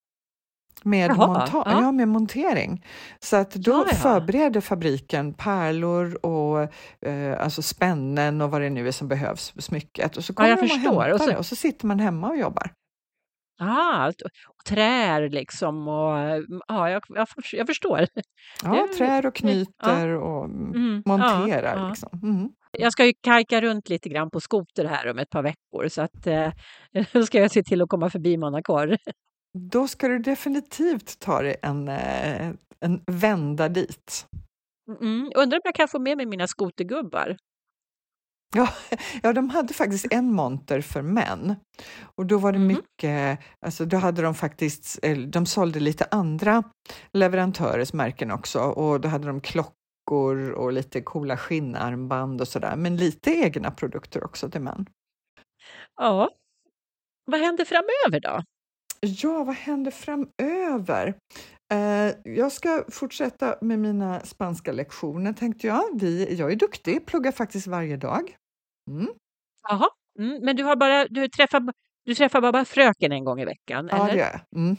Med, 0.82 1.10
Jaha, 1.10 1.26
monta- 1.26 1.62
ja. 1.66 1.82
ja, 1.82 1.92
med 1.92 2.08
montering. 2.08 2.84
Så 3.20 3.36
att 3.36 3.50
då 3.54 3.70
Ja, 3.72 3.84
ja. 3.88 3.94
förbereder 3.94 4.60
fabriken 4.60 5.34
pärlor 5.34 6.26
och 6.26 6.62
eh, 7.08 7.40
alltså 7.44 7.62
spännen 7.62 8.40
och 8.40 8.50
vad 8.50 8.60
det 8.60 8.70
nu 8.70 8.88
är 8.88 8.92
som 8.92 9.08
behövs, 9.08 9.52
smycket. 9.58 10.16
Och 10.16 10.24
så 10.24 10.34
kommer 10.34 10.48
jag 10.48 10.58
de 10.58 10.62
och 10.64 10.68
förstår. 10.70 10.90
hämtar 11.02 11.10
Och 11.14 11.20
så- 11.20 11.30
det 11.30 11.36
och 11.36 11.46
så 11.46 11.56
sitter 11.56 11.86
man 11.86 12.00
hemma 12.00 12.28
och 12.28 12.36
jobbar. 12.36 12.72
Ah, 13.62 14.08
och 14.08 14.64
trär 14.66 15.28
liksom 15.28 15.88
och 15.88 16.16
ja, 16.68 16.90
jag, 16.90 17.02
jag, 17.08 17.28
för- 17.28 17.56
jag 17.56 17.66
förstår. 17.66 18.06
Ja, 18.64 18.88
trär 18.98 19.26
och 19.26 19.36
ja. 19.36 19.40
knyter 19.40 20.08
och 20.08 20.44
mm, 20.44 21.02
monterar. 21.06 21.76
ja, 21.76 21.82
ja. 21.82 21.88
Liksom. 21.88 22.20
Mm. 22.22 22.48
Jag 22.78 22.92
ska 22.92 23.06
ju 23.06 23.12
kajka 23.22 23.60
runt 23.60 23.88
lite 23.88 24.08
grann 24.08 24.30
på 24.30 24.40
skoter 24.40 24.84
här 24.84 25.10
om 25.10 25.18
ett 25.18 25.30
par 25.30 25.42
veckor 25.42 25.88
så 25.88 26.02
att 26.02 26.26
eh, 26.26 26.52
då 27.12 27.26
ska 27.26 27.38
jag 27.40 27.50
se 27.50 27.62
till 27.62 27.82
att 27.82 27.88
komma 27.88 28.10
förbi 28.10 28.36
Monaco. 28.36 28.96
Då 29.58 29.88
ska 29.88 30.08
du 30.08 30.18
definitivt 30.18 31.18
ta 31.18 31.42
dig 31.42 31.56
en, 31.62 31.88
eh, 31.88 32.48
en 32.80 33.02
vända 33.06 33.68
dit. 33.68 34.26
Mm, 35.00 35.32
undrar 35.36 35.56
om 35.58 35.62
jag 35.64 35.74
kan 35.74 35.88
få 35.88 35.98
med 35.98 36.16
mig 36.16 36.26
mina 36.26 36.46
skotergubbar. 36.46 37.36
Ja, 38.56 38.68
ja, 39.22 39.32
de 39.32 39.50
hade 39.50 39.74
faktiskt 39.74 40.06
en 40.10 40.32
monter 40.32 40.80
för 40.80 41.02
män 41.02 41.56
och 42.16 42.26
då 42.26 42.38
var 42.38 42.52
det 42.52 42.58
Mhm. 42.58 42.66
mycket, 42.68 43.38
alltså 43.66 43.84
då 43.84 43.96
hade 43.96 44.22
de 44.22 44.34
faktiskt, 44.34 44.98
eh, 45.02 45.18
de 45.18 45.46
sålde 45.46 45.80
lite 45.80 46.06
andra 46.10 46.62
leverantörers 47.12 47.92
märken 47.92 48.30
också 48.30 48.60
och 48.60 49.00
då 49.00 49.08
hade 49.08 49.26
de 49.26 49.40
klockor 49.40 49.74
och 50.10 50.72
lite 50.72 51.00
coola 51.00 51.36
skinnarmband 51.36 52.40
och 52.40 52.48
sådär, 52.48 52.76
men 52.76 52.96
lite 52.96 53.30
egna 53.30 53.70
produkter 53.70 54.24
också 54.24 54.50
till 54.50 54.60
män. 54.60 54.86
Ja. 55.96 56.30
Vad 57.24 57.40
händer 57.40 57.64
framöver 57.64 58.20
då? 58.20 58.42
Ja, 59.00 59.44
vad 59.44 59.54
händer 59.54 59.90
framöver? 59.90 61.14
Eh, 61.72 62.14
jag 62.24 62.52
ska 62.52 62.84
fortsätta 62.88 63.56
med 63.60 63.78
mina 63.78 64.20
spanska 64.20 64.72
lektioner 64.72 65.32
tänkte 65.32 65.66
jag. 65.66 66.00
Vi, 66.00 66.34
jag 66.34 66.52
är 66.52 66.56
duktig, 66.56 67.06
pluggar 67.06 67.32
faktiskt 67.32 67.66
varje 67.66 67.96
dag. 67.96 68.36
Mm. 68.90 69.08
Jaha, 69.68 69.88
mm, 70.18 70.44
men 70.44 70.56
du 70.56 70.64
har 70.64 70.76
bara, 70.76 71.06
du 71.08 71.28
träffar, 71.28 71.72
du 72.04 72.14
träffar 72.14 72.40
bara 72.40 72.64
fröken 72.64 73.12
en 73.12 73.24
gång 73.24 73.40
i 73.40 73.44
veckan? 73.44 73.88
Ja, 73.90 73.96
eller? 73.96 74.12
det 74.12 74.18
gör 74.18 74.30
jag. 74.30 74.60
Mm. 74.60 74.76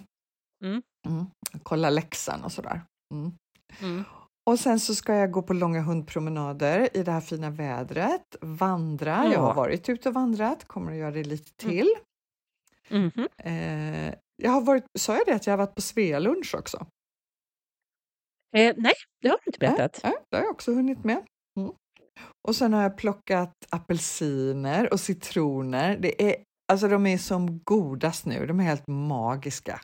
Mm. 0.64 0.82
Mm. 1.08 1.26
Kolla 1.64 1.90
läxan 1.90 2.44
och 2.44 2.52
sådär. 2.52 2.82
Mm. 3.14 4.04
Mm. 4.48 4.54
Och 4.54 4.60
sen 4.60 4.80
så 4.80 4.96
ska 4.96 5.16
jag 5.16 5.32
gå 5.32 5.42
på 5.42 5.54
långa 5.54 5.82
hundpromenader 5.82 6.98
i 6.98 7.04
det 7.04 7.12
här 7.12 7.22
fina 7.22 7.50
vädret, 7.50 8.36
vandra. 8.42 9.26
Jag 9.34 9.40
har 9.40 9.54
varit 9.54 9.90
ute 9.90 10.10
och 10.10 10.16
vandrat, 10.16 10.68
kommer 10.68 10.92
att 10.92 10.98
göra 10.98 11.12
det 11.12 11.24
lite 11.24 11.66
Mm. 11.66 11.78
till. 11.78 11.90
Mhm. 12.90 13.28
Eh, 13.38 14.14
jag 14.36 14.52
har 14.52 14.62
varit, 14.62 14.84
sa 15.00 15.16
jag 15.18 15.26
det 15.26 15.34
att 15.36 15.48
jag 15.48 15.54
har 15.54 15.58
varit 15.58 15.76
på 15.76 15.82
Svea-lunch 15.82 16.56
också? 16.56 16.78
Eh, 18.58 18.74
nej, 18.78 18.94
det 19.22 19.28
har 19.30 19.38
du 19.38 19.44
inte 19.50 19.60
berättat. 19.60 20.00
Ja, 20.04 20.14
det 20.32 20.38
har 20.38 20.44
jag 20.44 20.52
också 20.52 20.74
hunnit 20.74 21.04
med. 21.04 21.26
Mm. 21.60 21.72
Och 22.48 22.56
sen 22.56 22.74
har 22.74 22.82
jag 22.84 22.98
plockat 22.98 23.54
apelsiner 23.70 24.94
och 24.94 25.00
citroner. 25.00 25.98
Det 25.98 26.24
är, 26.24 26.36
alltså 26.72 26.88
de 26.88 27.06
är 27.06 27.18
som 27.18 27.60
godast 27.64 28.26
nu, 28.26 28.46
de 28.46 28.60
är 28.60 28.64
helt 28.64 28.88
magiska. 28.88 29.82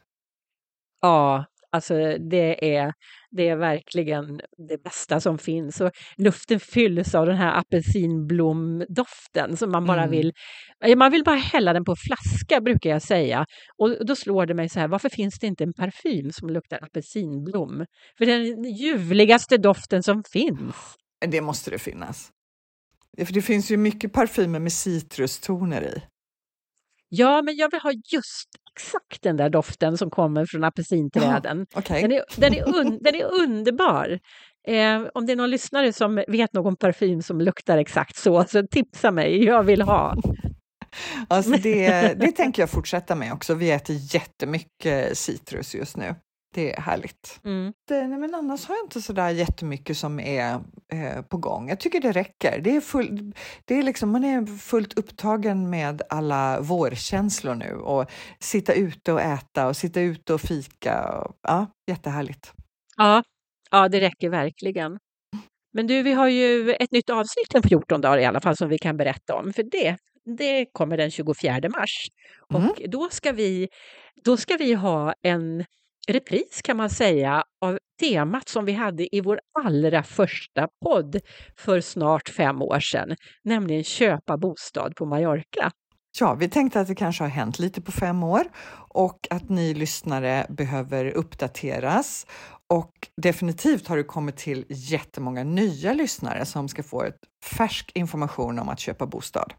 Ja, 1.01 1.45
alltså 1.71 1.93
det 2.29 2.75
är, 2.75 2.93
det 3.31 3.47
är 3.47 3.55
verkligen 3.55 4.41
det 4.69 4.83
bästa 4.83 5.19
som 5.19 5.37
finns. 5.37 5.81
Och 5.81 5.91
luften 6.17 6.59
fylls 6.59 7.15
av 7.15 7.25
den 7.25 7.35
här 7.37 7.59
apelsinblomdoften 7.59 9.57
som 9.57 9.71
man 9.71 9.85
bara 9.85 10.03
Mm. 10.03 10.11
vill... 10.11 10.33
Man 10.97 11.11
vill 11.11 11.23
bara 11.23 11.35
hälla 11.35 11.73
den 11.73 11.85
på 11.85 11.95
flaska 11.95 12.61
brukar 12.61 12.89
jag 12.89 13.01
säga. 13.01 13.45
Och 13.77 14.05
då 14.05 14.15
slår 14.15 14.45
det 14.45 14.53
mig 14.53 14.69
så 14.69 14.79
här, 14.79 14.87
varför 14.87 15.09
finns 15.09 15.39
det 15.39 15.47
inte 15.47 15.63
en 15.63 15.73
parfym 15.73 16.31
som 16.31 16.49
luktar 16.49 16.79
apelsinblom? 16.83 17.85
För 18.17 18.25
det 18.25 18.33
är 18.33 18.39
den 18.39 18.63
ljuvligaste 18.63 19.57
doften 19.57 20.03
som 20.03 20.23
finns. 20.31 20.75
Det 21.27 21.41
måste 21.41 21.71
det 21.71 21.79
finnas. 21.79 22.31
För 23.25 23.33
det 23.33 23.41
finns 23.41 23.71
ju 23.71 23.77
mycket 23.77 24.13
parfymer 24.13 24.59
med 24.59 24.71
citrustoner 24.71 25.81
i. 25.81 26.01
Ja, 27.09 27.41
men 27.41 27.55
jag 27.55 27.71
vill 27.71 27.79
ha 27.79 27.91
just 27.91 28.49
exakt 28.75 29.21
den 29.21 29.37
där 29.37 29.49
doften 29.49 29.97
som 29.97 30.09
kommer 30.09 30.45
från 30.45 30.63
apelsinträden. 30.63 31.65
Okej. 31.73 32.01
Den 32.01 32.11
är, 32.11 32.23
den 32.35 32.53
är, 32.53 32.79
un, 32.79 32.99
den 33.01 33.15
är 33.15 33.41
underbar. 33.41 34.19
Eh, 34.67 35.01
om 35.13 35.25
det 35.25 35.31
är 35.31 35.35
någon 35.35 35.49
lyssnare 35.49 35.93
som 35.93 36.23
vet 36.27 36.53
någon 36.53 36.75
parfym 36.75 37.21
som 37.21 37.41
luktar 37.41 37.77
exakt 37.77 38.15
så, 38.15 38.43
så 38.43 38.67
tipsa 38.67 39.11
mig. 39.11 39.43
Jag 39.43 39.63
vill 39.63 39.81
ha. 39.81 40.15
Alltså 41.27 41.51
det, 41.51 42.13
det 42.19 42.31
tänker 42.35 42.61
jag 42.61 42.69
fortsätta 42.69 43.15
med 43.15 43.33
också. 43.33 43.53
Vi 43.53 43.71
äter 43.71 43.95
jättemycket 44.15 45.17
citrus 45.17 45.75
just 45.75 45.97
nu. 45.97 46.15
Det 46.53 46.73
är 46.73 46.81
härligt. 46.81 47.39
Mm. 47.43 47.73
Det, 47.87 48.07
nej, 48.07 48.19
men 48.19 48.35
annars 48.35 48.65
har 48.65 48.75
jag 48.75 48.85
inte 48.85 49.01
sådär 49.01 49.29
jättemycket 49.29 49.97
som 49.97 50.19
är 50.19 50.53
eh, 50.93 51.21
på 51.21 51.37
gång. 51.37 51.69
Jag 51.69 51.79
tycker 51.79 52.01
det 52.01 52.11
räcker. 52.11 52.61
Det 52.61 52.75
är 52.75 52.81
full, 52.81 53.33
det 53.65 53.75
är 53.75 53.83
liksom, 53.83 54.09
man 54.09 54.23
är 54.23 54.45
fullt 54.57 54.99
upptagen 54.99 55.69
med 55.69 56.01
alla 56.09 56.61
vårkänslor 56.61 57.55
nu 57.55 57.73
och 57.75 58.11
sitta 58.39 58.73
ute 58.73 59.13
och 59.13 59.21
äta 59.21 59.67
och 59.67 59.77
sitta 59.77 60.01
ute 60.01 60.33
och 60.33 60.41
fika. 60.41 61.09
Och, 61.09 61.35
ja, 61.41 61.67
jättehärligt. 61.87 62.53
Ja, 62.97 63.23
ja, 63.71 63.89
det 63.89 63.99
räcker 63.99 64.29
verkligen. 64.29 64.99
Men 65.73 65.87
du, 65.87 66.03
vi 66.03 66.13
har 66.13 66.27
ju 66.27 66.73
ett 66.73 66.91
nytt 66.91 67.09
avsnitt 67.09 67.55
om 67.55 67.61
14 67.63 68.01
dagar 68.01 68.17
i 68.17 68.25
alla 68.25 68.41
fall 68.41 68.57
som 68.57 68.69
vi 68.69 68.77
kan 68.77 68.97
berätta 68.97 69.35
om. 69.35 69.53
För 69.53 69.63
det, 69.63 69.97
det 70.37 70.65
kommer 70.71 70.97
den 70.97 71.11
24 71.11 71.69
mars. 71.69 72.07
Mm. 72.53 72.69
Och 72.69 72.89
då 72.89 73.09
ska, 73.11 73.31
vi, 73.31 73.67
då 74.23 74.37
ska 74.37 74.57
vi 74.57 74.73
ha 74.73 75.13
en 75.21 75.65
repris 76.07 76.61
kan 76.63 76.77
man 76.77 76.89
säga 76.89 77.43
av 77.61 77.77
temat 77.99 78.49
som 78.49 78.65
vi 78.65 78.73
hade 78.73 79.15
i 79.15 79.21
vår 79.21 79.39
allra 79.65 80.03
första 80.03 80.67
podd 80.83 81.19
för 81.57 81.81
snart 81.81 82.29
fem 82.29 82.61
år 82.61 82.79
sedan, 82.79 83.15
nämligen 83.43 83.83
köpa 83.83 84.37
bostad 84.37 84.95
på 84.95 85.05
Mallorca. 85.05 85.71
Ja, 86.19 86.33
vi 86.33 86.49
tänkte 86.49 86.79
att 86.79 86.87
det 86.87 86.95
kanske 86.95 87.23
har 87.23 87.29
hänt 87.29 87.59
lite 87.59 87.81
på 87.81 87.91
fem 87.91 88.23
år 88.23 88.43
och 88.89 89.27
att 89.29 89.49
ni 89.49 89.73
lyssnare 89.73 90.45
behöver 90.49 91.05
uppdateras. 91.05 92.27
Och 92.67 92.91
definitivt 93.21 93.87
har 93.87 93.97
det 93.97 94.03
kommit 94.03 94.37
till 94.37 94.65
jättemånga 94.69 95.43
nya 95.43 95.93
lyssnare 95.93 96.45
som 96.45 96.67
ska 96.67 96.83
få 96.83 97.03
ett 97.03 97.19
färsk 97.57 97.91
information 97.95 98.59
om 98.59 98.69
att 98.69 98.79
köpa 98.79 99.05
bostad. 99.05 99.53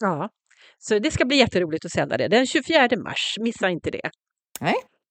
Ja, 0.00 0.28
så 0.78 0.98
det 0.98 1.10
ska 1.10 1.24
bli 1.24 1.36
jätteroligt 1.36 1.84
att 1.84 1.92
sända 1.92 2.16
det 2.16 2.28
den 2.28 2.46
24 2.46 2.88
mars. 3.04 3.36
Missa 3.40 3.70
inte 3.70 3.90
det. 3.90 4.10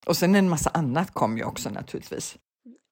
Och 0.07 0.17
sen 0.17 0.35
en 0.35 0.49
massa 0.49 0.69
annat 0.73 1.11
kom 1.13 1.37
ju 1.37 1.43
också 1.43 1.69
naturligtvis. 1.69 2.37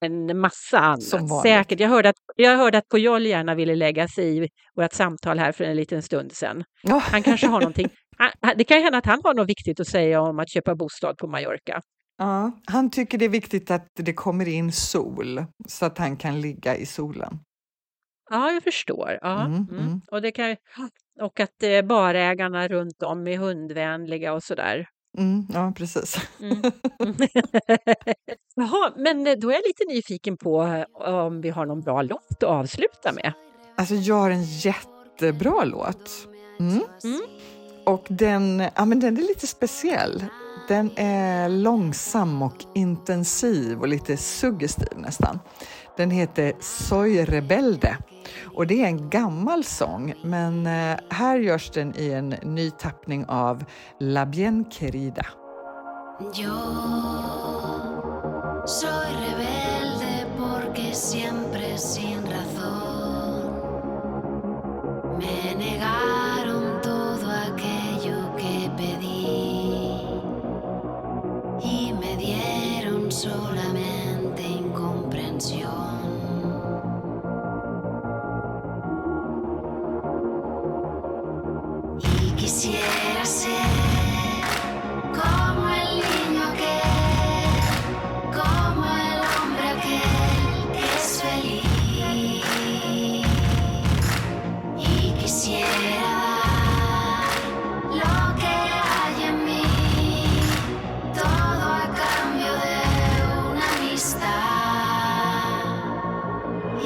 En 0.00 0.38
massa 0.38 0.78
annat. 0.78 1.42
Säkert. 1.42 1.80
Jag 1.80 1.88
hörde, 1.88 2.08
att, 2.08 2.16
jag 2.36 2.56
hörde 2.56 2.78
att 2.78 2.88
Pujol 2.88 3.26
gärna 3.26 3.54
ville 3.54 3.74
lägga 3.74 4.08
sig 4.08 4.44
i 4.44 4.48
vårt 4.74 4.92
samtal 4.92 5.38
här 5.38 5.52
för 5.52 5.64
en 5.64 5.76
liten 5.76 6.02
stund 6.02 6.32
sedan. 6.32 6.64
Ja, 6.82 6.98
Han 6.98 7.22
kanske 7.22 7.46
har 7.46 7.60
någonting. 7.60 7.88
Han- 8.18 8.54
Det 8.56 8.64
kan 8.64 8.76
ju 8.76 8.82
hända 8.82 8.98
att 8.98 9.06
han 9.06 9.20
har 9.24 9.34
något 9.34 9.48
viktigt 9.48 9.80
att 9.80 9.86
säga 9.88 10.20
om 10.20 10.38
att 10.38 10.50
köpa 10.50 10.74
bostad 10.74 11.16
på 11.18 11.26
Mallorca. 11.26 11.80
ja, 12.18 12.52
han 12.66 12.90
tycker 12.90 13.18
det 13.18 13.24
är 13.24 13.28
viktigt 13.28 13.70
att 13.70 13.86
det 13.94 14.12
kommer 14.12 14.48
in 14.48 14.72
sol 14.72 15.44
så 15.68 15.86
att 15.86 15.98
han 15.98 16.16
kan 16.16 16.40
ligga 16.40 16.76
i 16.76 16.86
solen. 16.86 17.38
Ja, 18.30 18.50
jag 18.52 18.62
förstår. 18.62 19.18
Ja, 19.22 19.40
Mm, 19.46 19.66
mm. 19.70 19.78
mm. 19.86 20.00
Och, 20.10 20.22
det 20.22 20.32
kan, 20.32 20.56
och 21.20 21.40
att 21.40 21.62
eh, 21.62 21.82
barägarna 21.82 22.68
runt 22.68 23.02
om 23.02 23.26
är 23.26 23.36
hundvänliga 23.36 24.32
och 24.32 24.42
sådär. 24.42 24.86
Mm, 25.16 25.46
ja, 25.52 25.72
precis. 25.76 26.16
Mm. 26.40 26.62
Jaha, 28.54 28.92
men 28.96 29.26
eh, 29.26 29.34
då 29.34 29.50
är 29.50 29.54
jag 29.54 29.62
lite 29.66 29.84
nyfiken 29.88 30.36
på 30.36 30.62
eh, 30.62 31.14
om 31.14 31.40
vi 31.40 31.50
har 31.50 31.66
någon 31.66 31.80
bra 31.80 32.02
låt 32.02 32.30
att 32.30 32.42
avsluta 32.42 33.12
med. 33.12 33.32
Alltså, 33.76 33.94
jag 33.94 34.14
har 34.14 34.30
en 34.30 34.44
jättebra 34.44 35.64
låt. 35.64 36.10
Mm. 36.60 36.82
Mm. 37.04 37.20
Och 37.84 38.06
den, 38.08 38.64
ja, 38.74 38.84
men 38.84 39.00
den 39.00 39.16
är 39.16 39.22
lite 39.22 39.46
speciell. 39.46 40.24
Den 40.68 40.90
är 40.96 41.48
långsam 41.48 42.42
och 42.42 42.64
intensiv 42.74 43.80
och 43.80 43.88
lite 43.88 44.16
suggestiv 44.16 44.98
nästan. 44.98 45.38
Den 45.96 46.10
heter 46.10 46.52
Soy 46.60 47.24
Rebelde 47.24 47.96
och 48.54 48.66
det 48.66 48.82
är 48.82 48.86
en 48.86 49.10
gammal 49.10 49.64
sång 49.64 50.14
men 50.22 50.66
eh, 50.66 50.96
här 51.10 51.38
görs 51.38 51.70
den 51.70 51.96
i 51.96 52.10
en 52.10 52.28
ny 52.28 52.70
tappning 52.70 53.24
av 53.28 53.64
La 54.00 54.26
Bien 54.26 54.64
Querida. 54.64 55.26
Yo 56.34 56.56
soy 58.66 59.06
rebelde 59.26 60.26
porque 60.38 60.94
siempre 60.94 61.78
sin 61.78 62.22
razón 62.22 62.55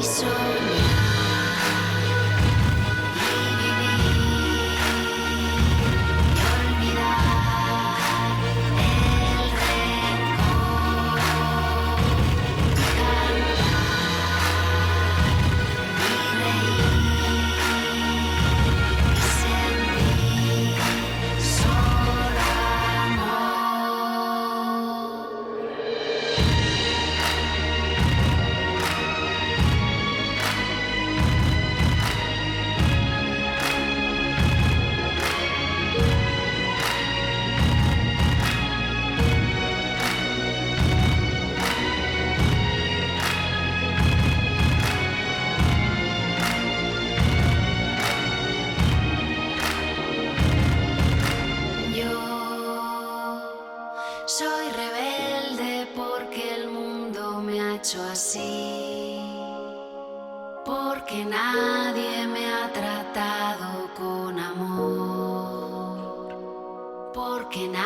porque 0.03 0.40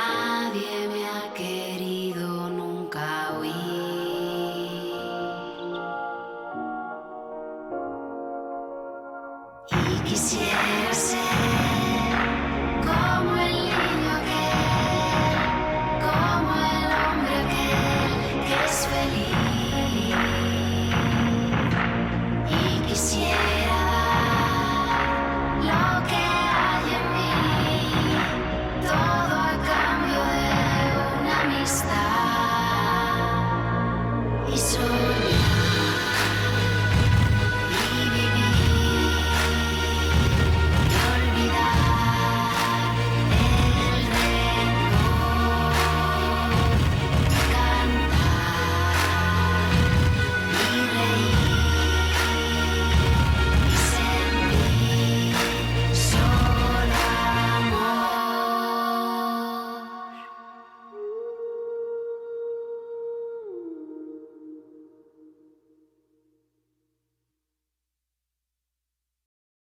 Nadie 0.07 0.87
me 0.89 1.07
ha 1.07 1.33
querido 1.33 2.51
nunca 2.51 3.33
oír. 3.39 3.94